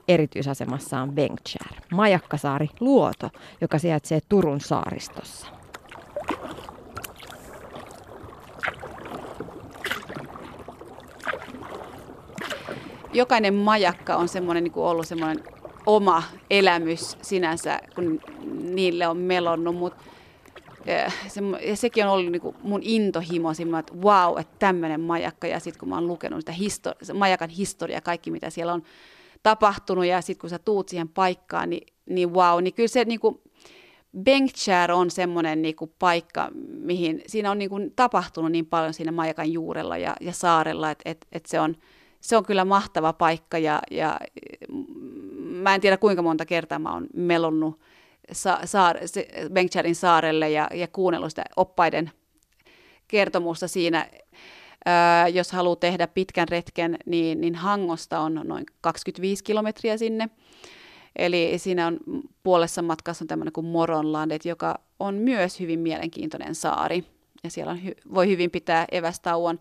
[0.09, 5.47] erityisasemassa on Bengtskär, majakkasaari Luoto, joka sijaitsee Turun saaristossa.
[13.13, 15.45] Jokainen majakka on semmoinen, niin kuin ollut semmoinen
[15.87, 18.21] oma elämys sinänsä, kun
[18.63, 20.16] niille on melonnut, mutta
[21.29, 25.47] se, ja sekin on ollut niin mun intohimo, että wow, että tämmöinen majakka.
[25.47, 28.83] Ja sitten kun mä oon lukenut sitä histori- majakan historiaa, kaikki mitä siellä on
[29.43, 33.21] tapahtunut, ja sitten kun sä tuut siihen paikkaan, niin, niin wow, niin kyllä se niin
[33.21, 33.41] kuin,
[34.95, 39.53] on semmoinen niin kuin paikka, mihin siinä on niin kuin tapahtunut niin paljon siinä majakan
[39.53, 41.77] juurella ja, ja saarella, että et, et se, on,
[42.21, 44.21] se on kyllä mahtava paikka ja, ja
[45.39, 47.81] mä en tiedä kuinka monta kertaa mä oon melonnut
[48.33, 48.99] sa- saar-
[49.53, 52.11] Bengtsärin saarelle ja, ja kuunnellut sitä oppaiden
[53.09, 54.09] kertomusta siinä.
[54.85, 60.29] Ää, jos haluaa tehdä pitkän retken, niin, niin Hangosta on noin 25 kilometriä sinne.
[61.17, 61.99] Eli siinä on
[62.43, 67.05] puolessa matkassa on tämmöinen kuin Moronlandet, joka on myös hyvin mielenkiintoinen saari.
[67.45, 67.79] Ja siellä on,
[68.15, 69.59] voi hyvin pitää evästauon.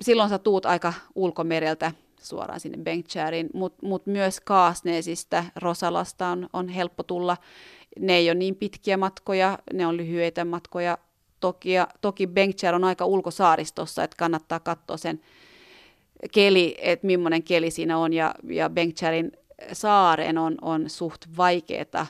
[0.00, 1.92] silloin sä tuut aika ulkomereltä
[2.22, 7.36] suoraan sinne Bengtjäriin, mutta mut myös Kaasneesista, Rosalasta on, on helppo tulla.
[8.00, 10.98] Ne ei ole niin pitkiä matkoja, ne on lyhyitä matkoja.
[11.40, 15.20] Toki, toki Bengtjär on aika ulkosaaristossa, että kannattaa katsoa sen
[16.32, 18.12] keli, että millainen keli siinä on.
[18.12, 19.32] Ja, ja Bengtjärin
[19.72, 22.06] saaren on, on suht vaikeaa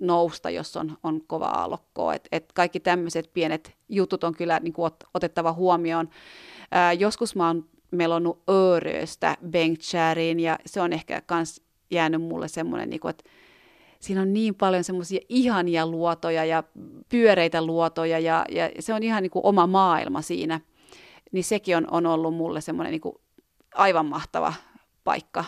[0.00, 2.14] nousta, jos on, on kova aallokkoa.
[2.14, 6.08] Et, et kaikki tämmöiset pienet jutut on kyllä niin kuin ot, otettava huomioon.
[6.70, 7.64] Ää, joskus mä oon
[7.94, 13.24] melonnut Ööröstä Bengtjäriin ja se on ehkä kans jäänyt mulle semmoinen, niin että
[14.00, 16.62] siinä on niin paljon semmoisia ihania luotoja ja
[17.08, 20.60] pyöreitä luotoja ja, ja se on ihan niin kuin oma maailma siinä.
[21.32, 23.14] Niin sekin on, on ollut mulle semmoinen niin kuin
[23.74, 24.52] aivan mahtava
[25.04, 25.44] paikka.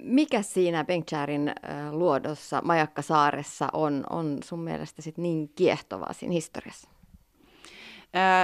[0.00, 1.52] Mikä siinä Bengtjärin
[1.90, 6.93] luodossa, Majakkasaaressa on, on sun mielestä sit niin kiehtovaa siinä historiassa?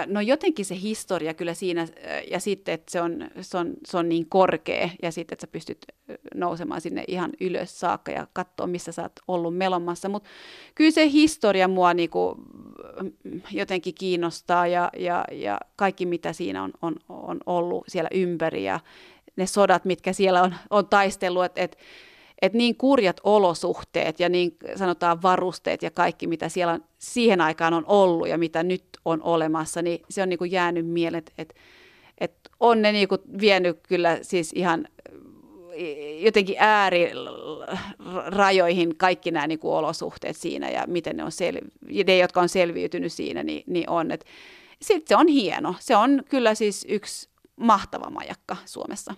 [0.07, 1.87] No jotenkin se historia kyllä siinä,
[2.31, 5.53] ja sitten, että se on, se, on, se on niin korkea, ja sitten, että sä
[5.53, 5.87] pystyt
[6.35, 10.09] nousemaan sinne ihan ylös saakka ja katsoa, missä sä oot ollut melomassa.
[10.09, 10.29] Mutta
[10.75, 12.37] kyllä se historia mua niinku
[13.51, 18.81] jotenkin kiinnostaa, ja, ja, ja kaikki, mitä siinä on, on, on ollut siellä ympäri, ja
[19.37, 21.79] ne sodat, mitkä siellä on, on taistellut, että et, et
[22.53, 27.85] niin kurjat olosuhteet ja niin sanotaan varusteet ja kaikki, mitä siellä on, siihen aikaan on
[27.87, 31.55] ollut ja mitä nyt on olemassa, niin se on niin kuin jäänyt mieleen, että et,
[32.19, 34.89] et on ne niin kuin vienyt kyllä siis ihan
[36.19, 42.41] jotenkin äärirajoihin kaikki nämä niin kuin olosuhteet siinä ja miten ne on selvi- ne, jotka
[42.41, 44.09] on selviytynyt siinä, niin, niin on.
[44.83, 45.75] Sitten se on hieno.
[45.81, 49.15] Se on kyllä siis yksi mahtava majakka Suomessa.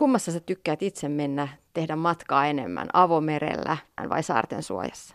[0.00, 3.76] Kummassa sä tykkäät itse mennä tehdä matkaa enemmän, avomerellä
[4.08, 5.14] vai saarten suojassa?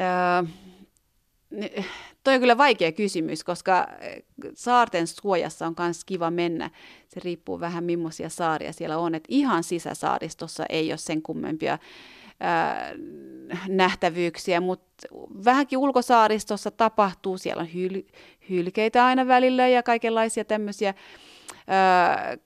[0.00, 0.50] Öö,
[2.24, 3.88] toi on kyllä vaikea kysymys, koska
[4.54, 6.70] saarten suojassa on myös kiva mennä.
[7.08, 9.14] Se riippuu vähän millaisia saaria siellä on.
[9.14, 11.78] Et ihan sisäsaaristossa ei ole sen kummempia
[12.42, 12.98] öö,
[13.68, 15.08] nähtävyyksiä, mutta
[15.44, 17.38] vähänkin ulkosaaristossa tapahtuu.
[17.38, 18.12] Siellä on hyl-
[18.50, 20.94] hylkeitä aina välillä ja kaikenlaisia tämmöisiä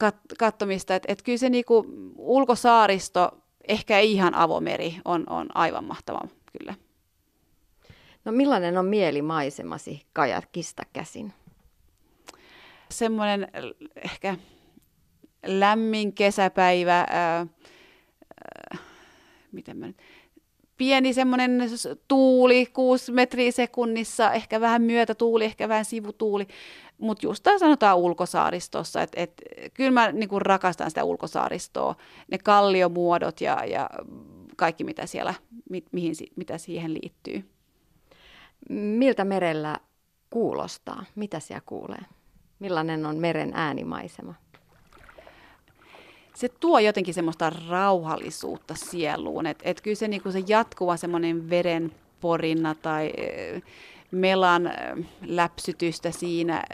[0.04, 0.94] kat- kattomista.
[0.94, 1.86] Että et kyllä se niinku
[2.16, 3.38] ulkosaaristo,
[3.68, 6.20] ehkä ei ihan avomeri, on, on aivan mahtava
[6.58, 6.74] kyllä.
[8.24, 11.32] No millainen on mielimaisemasi kajakista käsin?
[12.90, 13.48] Semmoinen
[14.04, 14.36] ehkä
[15.46, 17.46] lämmin kesäpäivä, ää, ää,
[19.52, 20.02] miten mä nyt,
[20.76, 21.62] pieni semmoinen
[22.08, 26.46] tuuli, 6 metriä sekunnissa, ehkä vähän myötätuuli, ehkä vähän sivutuuli,
[26.98, 29.42] mutta just tämä sanotaan ulkosaaristossa, että et,
[29.74, 31.94] kyllä mä niinku rakastan sitä ulkosaaristoa,
[32.30, 33.90] ne kalliomuodot ja, ja
[34.56, 35.34] kaikki mitä siellä,
[35.70, 37.44] mi, mihin, mitä siihen liittyy.
[38.70, 39.76] Miltä merellä
[40.30, 41.04] kuulostaa?
[41.14, 42.02] Mitä siellä kuulee?
[42.58, 44.34] Millainen on meren äänimaisema?
[46.34, 49.46] Se tuo jotenkin semmoista rauhallisuutta sieluun.
[49.46, 53.12] Että et kyllä se, niinku se jatkuva semmoinen verenporinna tai
[54.10, 54.70] melan
[55.26, 56.64] läpsytystä siinä,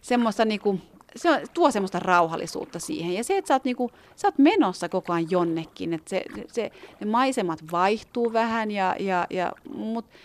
[0.00, 0.80] semmoista niinku,
[1.16, 3.14] se on, tuo semmoista rauhallisuutta siihen.
[3.14, 6.70] Ja se, että sä oot, niinku, sä oot menossa koko ajan jonnekin, että se, se,
[7.00, 10.16] ne maisemat vaihtuu vähän, ja, ja, ja, mutta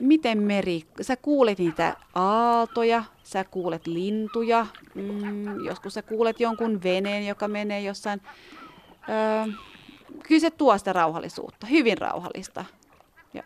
[0.00, 7.26] miten meri, sä kuulet niitä aaltoja, sä kuulet lintuja, mm, joskus sä kuulet jonkun veneen,
[7.26, 8.20] joka menee jossain.
[9.08, 9.52] Öö,
[10.28, 12.64] kyllä se tuo sitä rauhallisuutta, hyvin rauhallista.
[13.34, 13.44] Joo.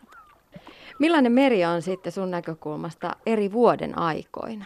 [0.99, 4.65] Millainen meri on sitten sun näkökulmasta eri vuoden aikoina?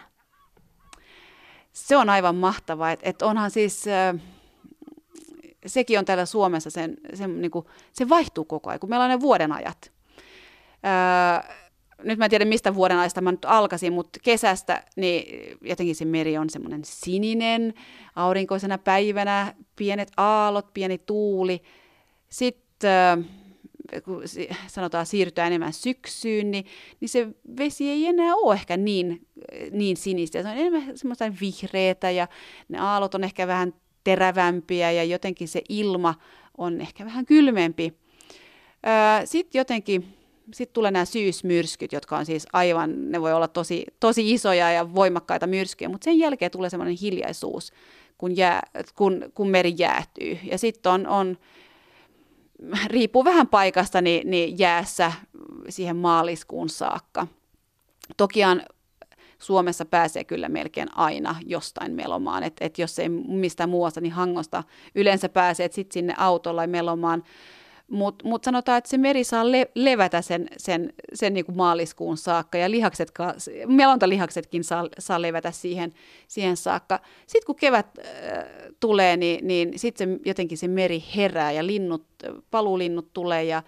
[1.74, 3.88] Se on aivan mahtavaa, että et onhan siis...
[3.88, 4.14] Öö,
[5.66, 9.10] sekin on täällä Suomessa, sen, sen, niin kuin, se vaihtuu koko ajan, kun meillä on
[9.10, 9.92] ne vuoden ajat.
[10.86, 11.54] Öö,
[12.04, 16.06] nyt mä en tiedä mistä vuoden ajasta mä nyt alkaisin, mutta kesästä niin jotenkin se
[16.06, 17.74] meri on semmoinen sininen,
[18.16, 21.62] aurinkoisena päivänä, pienet aallot, pieni tuuli.
[22.30, 23.28] Sitten
[24.06, 24.24] kun
[24.68, 26.66] sanotaan siirtyä enemmän syksyyn, niin,
[27.00, 27.28] niin se
[27.58, 29.28] vesi ei enää ole ehkä niin,
[29.72, 30.44] niin sinistä.
[30.44, 32.28] Se on enemmän semmoista vihreätä ja
[32.70, 33.74] ne aallot on ehkä vähän
[34.04, 36.16] terävämpiä ja jotenkin se ilma
[36.58, 37.94] on ehkä vähän kylmempi.
[39.26, 40.18] Sitten jotenkin
[40.54, 44.96] sitten tulee nämä syysmyrskyt, jotka on siis aivan, ne voi olla tosi, tosi isoja ja
[44.96, 47.74] voimakkaita myrskyjä, mutta sen jälkeen tulee semmoinen hiljaisuus,
[48.18, 48.62] kun, jää,
[48.96, 50.38] kun, kun meri jäätyy.
[50.44, 51.38] Ja sitten on, on,
[52.88, 55.12] riippuu vähän paikasta, niin, niin jäässä
[55.70, 57.28] siihen maaliskuun saakka.
[58.18, 58.64] Tokiaan
[59.40, 62.44] Suomessa pääsee kyllä melkein aina jostain melomaan.
[62.44, 64.64] Että et jos ei mistä muuasta, niin Hangosta
[64.96, 67.24] yleensä pääsee sitten sinne autolla melomaan.
[67.90, 72.18] Mutta mut sanotaan, että se meri saa le- levätä sen, sen, sen niin kuin maaliskuun
[72.18, 73.12] saakka ja lihakset,
[73.68, 75.94] melontalihaksetkin saa, saa levätä siihen,
[76.28, 77.00] siihen saakka.
[77.28, 78.06] Sitten kun kevät äh,
[78.80, 82.06] tulee, niin, niin sitten jotenkin se meri herää ja linnut,
[82.52, 83.64] paluulinnut tulee ja,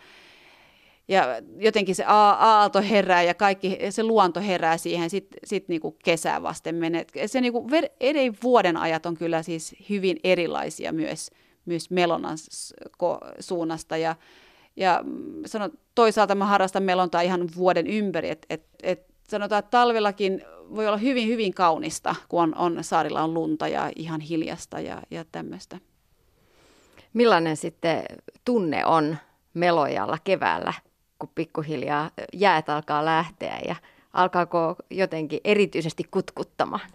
[1.08, 6.42] ja jotenkin se aalto herää ja kaikki se luonto herää siihen sitten sit niinku kesää
[6.42, 7.06] vasten menee.
[7.26, 7.68] Se niinku
[8.00, 11.32] eri vuoden ajat on kyllä siis hyvin erilaisia myös,
[11.66, 12.38] myös melonan
[13.40, 14.16] suunnasta ja,
[14.76, 15.04] ja
[15.46, 20.42] sanot, toisaalta mä harrastan melontaa ihan vuoden ympäri, että et, et sanotaan, että talvellakin
[20.76, 25.02] voi olla hyvin, hyvin kaunista, kun on, on saarilla on lunta ja ihan hiljasta ja,
[25.12, 25.80] ja tämmöistä.
[27.14, 28.04] Millainen sitten
[28.46, 29.18] tunne on
[29.54, 30.74] melojalla keväällä?
[31.20, 33.76] kun pikkuhiljaa jäät alkaa lähteä ja
[34.14, 36.90] alkaako jotenkin erityisesti kutkuttamaan?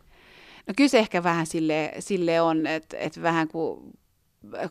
[0.66, 3.80] No kyllä se ehkä vähän sille, sille on, että, että vähän kuin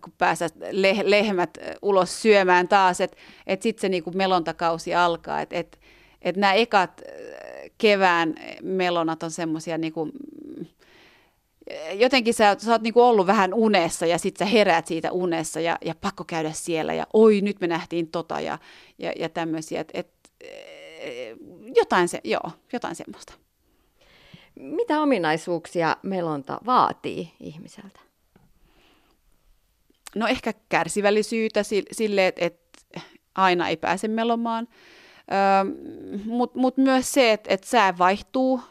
[0.02, 3.18] kun pääsät le- lehmät ulos syömään taas, että,
[3.48, 5.78] että sitten se niinku melontakausi alkaa, että, että,
[6.22, 7.02] että nämä ekat
[7.78, 10.10] kevään melonat on semmoisia niinku,
[11.94, 15.78] jotenkin sä, sä oot niinku ollut vähän unessa ja sitten sä heräät siitä unessa ja,
[15.86, 18.58] ja pakko käydä siellä ja oi nyt me nähtiin tota ja,
[18.98, 20.10] ja, ja tämmöisiä, että et,
[21.76, 23.34] jotain, se, joo, jotain semmoista.
[24.56, 28.09] Mitä ominaisuuksia melonta vaatii ihmiseltä?
[30.16, 32.60] No ehkä kärsivällisyyttä sille, että et
[33.36, 34.68] aina ei pääse melomaan,
[35.32, 35.74] öö,
[36.26, 38.62] mutta mut myös se, että et sää vaihtuu,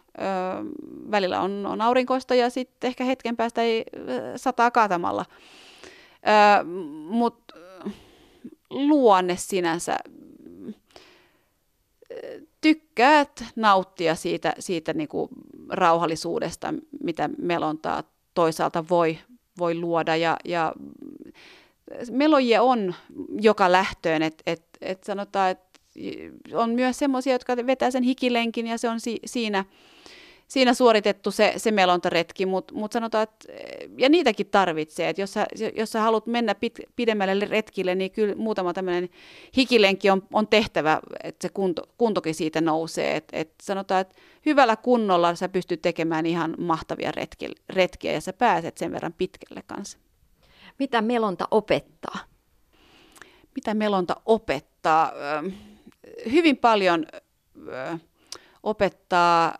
[1.10, 3.84] välillä on, on aurinkoista ja sitten ehkä hetken päästä ei
[4.36, 5.24] sataa kaatamalla.
[7.08, 7.54] Mutta
[8.70, 9.96] luonne sinänsä
[12.60, 15.28] tykkäät nauttia siitä, siitä niinku
[15.68, 18.02] rauhallisuudesta, mitä melontaa
[18.34, 19.18] toisaalta voi,
[19.58, 20.16] voi luoda.
[20.16, 20.72] Ja, ja
[22.10, 22.94] melojia on
[23.40, 25.80] joka lähtöön, että et, et sanotaan, että
[26.54, 29.64] on myös semmoisia, jotka vetää sen hikilenkin ja se on si, siinä–
[30.48, 33.52] siinä suoritettu se, se melontaretki, mutta mut sanotaan, että,
[33.96, 35.46] ja niitäkin tarvitsee, että jos sä,
[35.76, 39.08] jos sä haluat mennä pit, pidemmälle retkille, niin kyllä muutama tämmöinen
[39.56, 44.14] hikilenki on, on tehtävä, että se kunto, kuntokin siitä nousee, että et sanotaan, että
[44.46, 49.62] hyvällä kunnolla sä pystyt tekemään ihan mahtavia retki, retkiä ja sä pääset sen verran pitkälle
[49.66, 49.98] kanssa.
[50.78, 52.18] Mitä melonta opettaa?
[53.54, 55.12] Mitä melonta opettaa?
[56.32, 57.06] Hyvin paljon
[58.62, 59.54] opettaa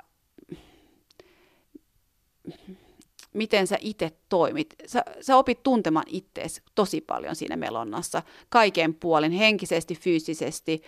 [3.32, 4.74] miten sä itse toimit.
[4.86, 10.82] Sä, sä opit tuntemaan ittees tosi paljon siinä melonnassa, kaiken puolin, henkisesti, fyysisesti,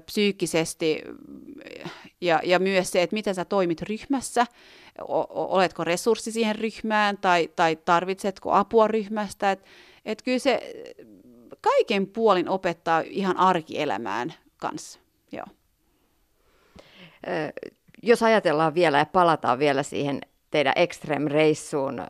[0.00, 1.02] psyykkisesti
[2.20, 4.46] ja, ja myös se, että miten sä toimit ryhmässä,
[5.00, 5.26] o,
[5.56, 9.50] oletko resurssi siihen ryhmään tai, tai tarvitsetko apua ryhmästä.
[9.50, 9.64] Et,
[10.04, 10.72] et kyllä se
[11.60, 15.00] kaiken puolin opettaa ihan arkielämään kanssa.
[15.32, 15.46] Joo.
[18.02, 20.20] Jos ajatellaan vielä ja palataan vielä siihen
[20.52, 22.02] teidän Extreme-reissuun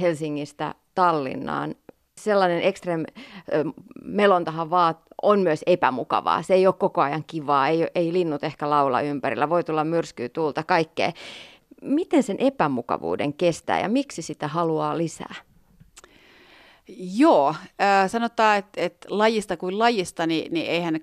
[0.00, 1.74] Helsingistä Tallinnaan.
[2.16, 3.04] Sellainen Extreme
[4.04, 6.42] melontahan vaan on myös epämukavaa.
[6.42, 10.28] Se ei ole koko ajan kivaa, ei, ei linnut ehkä laula ympärillä, voi tulla myrskyä,
[10.28, 11.12] tuulta, kaikkea.
[11.82, 15.34] Miten sen epämukavuuden kestää ja miksi sitä haluaa lisää?
[17.16, 21.00] Joo, äh, sanotaan, että, että lajista kuin lajista, niin, niin eihän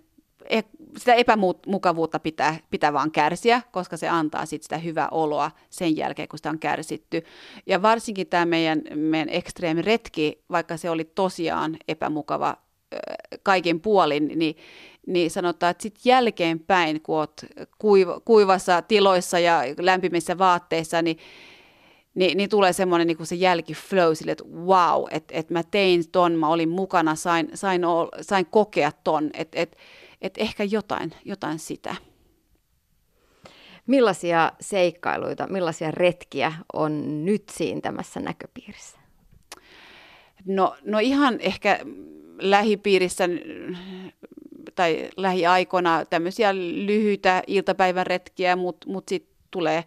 [0.50, 0.62] E,
[0.98, 6.28] sitä epämukavuutta pitää, pitää vaan kärsiä, koska se antaa sit sitä hyvää oloa sen jälkeen,
[6.28, 7.24] kun sitä on kärsitty.
[7.66, 12.58] Ja varsinkin tämä meidän, meidän ekstreemi retki, vaikka se oli tosiaan epämukava
[13.44, 14.58] kaiken puolin, niin,
[15.08, 21.18] niin sanotaan, että sitten jälkeenpäin, kun olet kuiv- kuivassa tiloissa ja lämpimissä vaatteissa, niin
[22.16, 26.32] niin, niin tulee semmoinen niin se jälkiflow sille, että wow, että, että mä tein ton,
[26.32, 27.82] mä olin mukana, sain, sain,
[28.22, 29.78] sain kokea ton, että, että
[30.22, 31.96] että ehkä jotain, jotain sitä.
[33.88, 39.00] Millaisia seikkailuita, millaisia retkiä on nyt siintämässä näköpiirissä?
[40.46, 41.80] No, no ihan ehkä
[42.40, 43.24] lähipiirissä
[44.76, 49.84] tai lähiaikoina tämmöisiä lyhyitä iltapäivän retkiä, mutta mut sitten tulee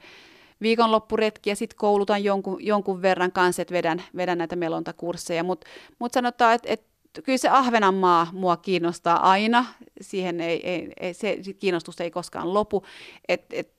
[0.62, 5.66] viikonloppuretkiä, sitten koulutan jonkun, jonkun verran kanssa, että vedän, vedän näitä melontakursseja, mutta
[5.98, 6.91] mut sanotaan, että et
[7.24, 9.64] kyllä se Ahvenanmaa mua kiinnostaa aina.
[10.00, 12.84] Siihen ei, ei, ei, se kiinnostus ei koskaan lopu.
[13.28, 13.72] Et, et,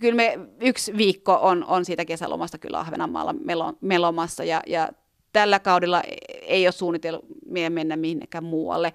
[0.00, 4.88] kyllä me yksi viikko on, on siitä kesälomasta kyllä Ahvenanmaalla melo, melomassa ja, ja
[5.32, 6.02] tällä kaudella
[6.42, 7.26] ei ole suunniteltu
[7.70, 8.92] mennä minnekään muualle.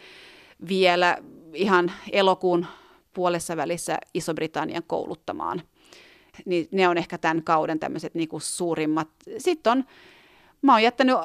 [0.68, 1.18] Vielä
[1.54, 2.66] ihan elokuun
[3.14, 5.62] puolessa välissä Iso-Britannian kouluttamaan.
[6.46, 9.08] niin ne on ehkä tämän kauden tämmöiset niin kuin suurimmat.
[9.38, 9.84] Sitten on,
[10.64, 11.18] mä oon jättänyt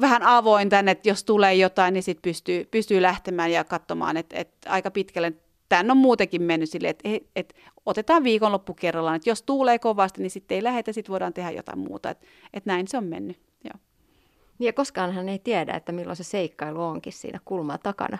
[0.00, 4.36] vähän avoin tänne, että jos tulee jotain, niin sitten pystyy, pystyy lähtemään ja katsomaan, että,
[4.36, 5.32] että aika pitkälle
[5.68, 7.54] tämän on muutenkin mennyt silleen, että, että
[7.86, 11.78] otetaan viikonloppu kerrallaan, että jos tuulee kovasti, niin sitten ei lähetä, sitten voidaan tehdä jotain
[11.78, 13.38] muuta, että, että näin se on mennyt.
[13.64, 13.80] Joo.
[14.58, 18.18] Ja koskaan hän ei tiedä, että milloin se seikkailu onkin siinä kulmaa takana.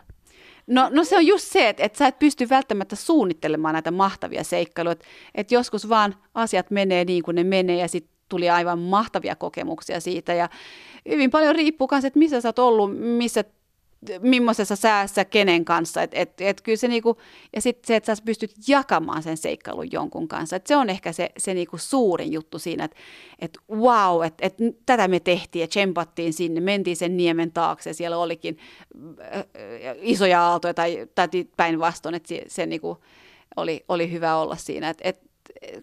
[0.66, 4.44] No, no se on just se, että, että sä et pysty välttämättä suunnittelemaan näitä mahtavia
[4.44, 4.92] seikkailuja.
[4.92, 5.04] Että,
[5.34, 10.00] että joskus vaan asiat menee niin kuin ne menee ja sitten tuli aivan mahtavia kokemuksia
[10.00, 10.34] siitä.
[10.34, 10.48] Ja
[11.08, 13.44] hyvin paljon riippuu myös, että missä sä oot ollut, missä
[14.20, 16.02] millaisessa säässä kenen kanssa.
[16.02, 17.16] Et, et, et kyllä se niinku,
[17.54, 20.56] ja sitten se, että sä pystyt jakamaan sen seikkailun jonkun kanssa.
[20.56, 22.96] Et se on ehkä se, se niinku suurin juttu siinä, että
[23.38, 24.54] et wow, että et
[24.86, 27.92] tätä me tehtiin ja tsempattiin sinne, mentiin sen niemen taakse.
[27.92, 28.58] Siellä olikin
[29.34, 29.44] äh,
[30.00, 32.98] isoja aaltoja tai, tai päinvastoin, että se, se niinku
[33.56, 34.90] oli, oli hyvä olla siinä.
[34.90, 35.27] Et, et,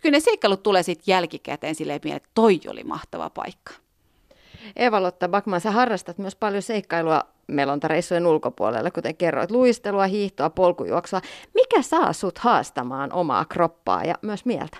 [0.01, 3.73] kyllä ne seikkailut tulee sitten jälkikäteen silleen, että toi oli mahtava paikka.
[4.75, 11.21] Eva-Lotta Bakman, sä harrastat myös paljon seikkailua melontareissujen ulkopuolelle, kuten kerroit, luistelua, hiihtoa, polkujuoksua.
[11.53, 14.77] Mikä saa sut haastamaan omaa kroppaa ja myös mieltä?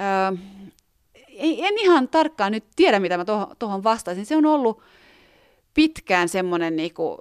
[0.00, 0.38] Öö,
[1.38, 3.24] en ihan tarkkaan nyt tiedä, mitä mä
[3.58, 4.26] tuohon vastaisin.
[4.26, 4.82] Se on ollut
[5.74, 7.18] pitkään semmoinen, niinku,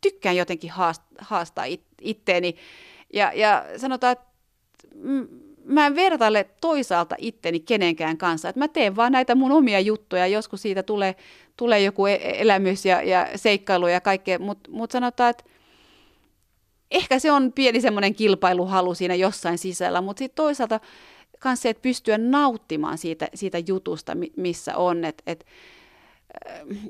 [0.00, 0.72] tykkään jotenkin
[1.20, 1.64] haastaa
[2.00, 2.56] itteeni.
[3.12, 4.31] Ja, ja sanotaan, että
[5.64, 8.48] mä en vertaile toisaalta itteni kenenkään kanssa.
[8.48, 10.26] Että mä teen vaan näitä mun omia juttuja.
[10.26, 11.14] Joskus siitä tulee,
[11.56, 14.38] tulee joku e-, elämys ja, ja seikkailu ja kaikkea.
[14.38, 15.44] Mutta mut sanotaan, että
[16.90, 20.00] ehkä se on pieni semmoinen kilpailuhalu siinä jossain sisällä.
[20.00, 20.80] Mutta sitten toisaalta
[21.44, 25.04] myös se, että pystyä nauttimaan siitä, siitä jutusta, missä on.
[25.04, 25.46] Että et,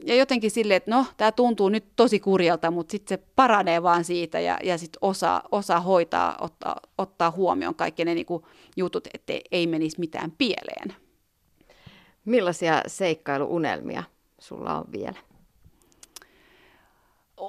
[0.07, 4.05] ja jotenkin silleen, että no, tämä tuntuu nyt tosi kurjalta, mutta sitten se paranee vaan
[4.05, 9.33] siitä ja, ja sitten osaa, osaa hoitaa, ottaa, ottaa huomioon kaikki ne niinku jutut, että
[9.53, 10.95] ei menisi mitään pieleen.
[12.25, 14.03] Millaisia seikkailuunelmia
[14.39, 15.19] sulla on vielä?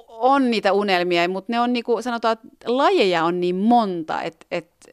[0.08, 4.46] On niitä unelmia, mutta ne on niin kuin sanotaan, että lajeja on niin monta, että,
[4.50, 4.90] että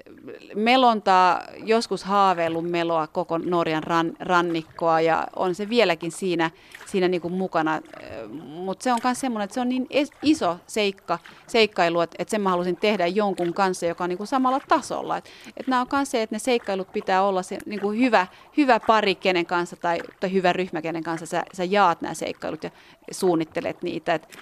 [0.55, 6.51] melontaa, joskus haaveillut meloa koko Norjan ran, rannikkoa ja on se vieläkin siinä,
[6.86, 7.82] siinä niin kuin mukana.
[8.43, 9.88] Mutta se on myös semmoinen, että se on niin
[10.22, 14.28] iso seikka, seikkailu, että, että sen mä halusin tehdä jonkun kanssa, joka on niin kuin
[14.28, 15.17] samalla tasolla.
[15.17, 18.28] Että, että nämä on myös se, että ne seikkailut pitää olla se niin kuin hyvä,
[18.57, 22.63] hyvä pari kenen kanssa tai, tai hyvä ryhmä kenen kanssa sä, sä jaat nämä seikkailut
[22.63, 22.69] ja
[23.11, 24.13] suunnittelet niitä.
[24.13, 24.38] Että,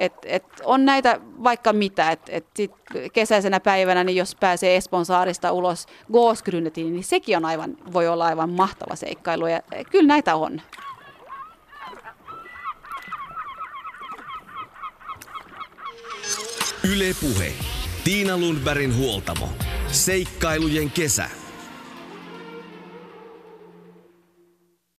[0.00, 2.72] et, et on näitä vaikka mitä, että et sit
[3.12, 8.26] kesäisenä päivänä, niin jos pääsee Espoon saarista ulos Gåsgrynnetiin, niin sekin on aivan, voi olla
[8.26, 9.46] aivan mahtava seikkailu.
[9.46, 10.60] Ja kyllä näitä on.
[16.84, 17.52] Yle Puhe.
[18.04, 19.48] Tiina Lundbergin huoltamo.
[19.92, 21.39] Seikkailujen kesä.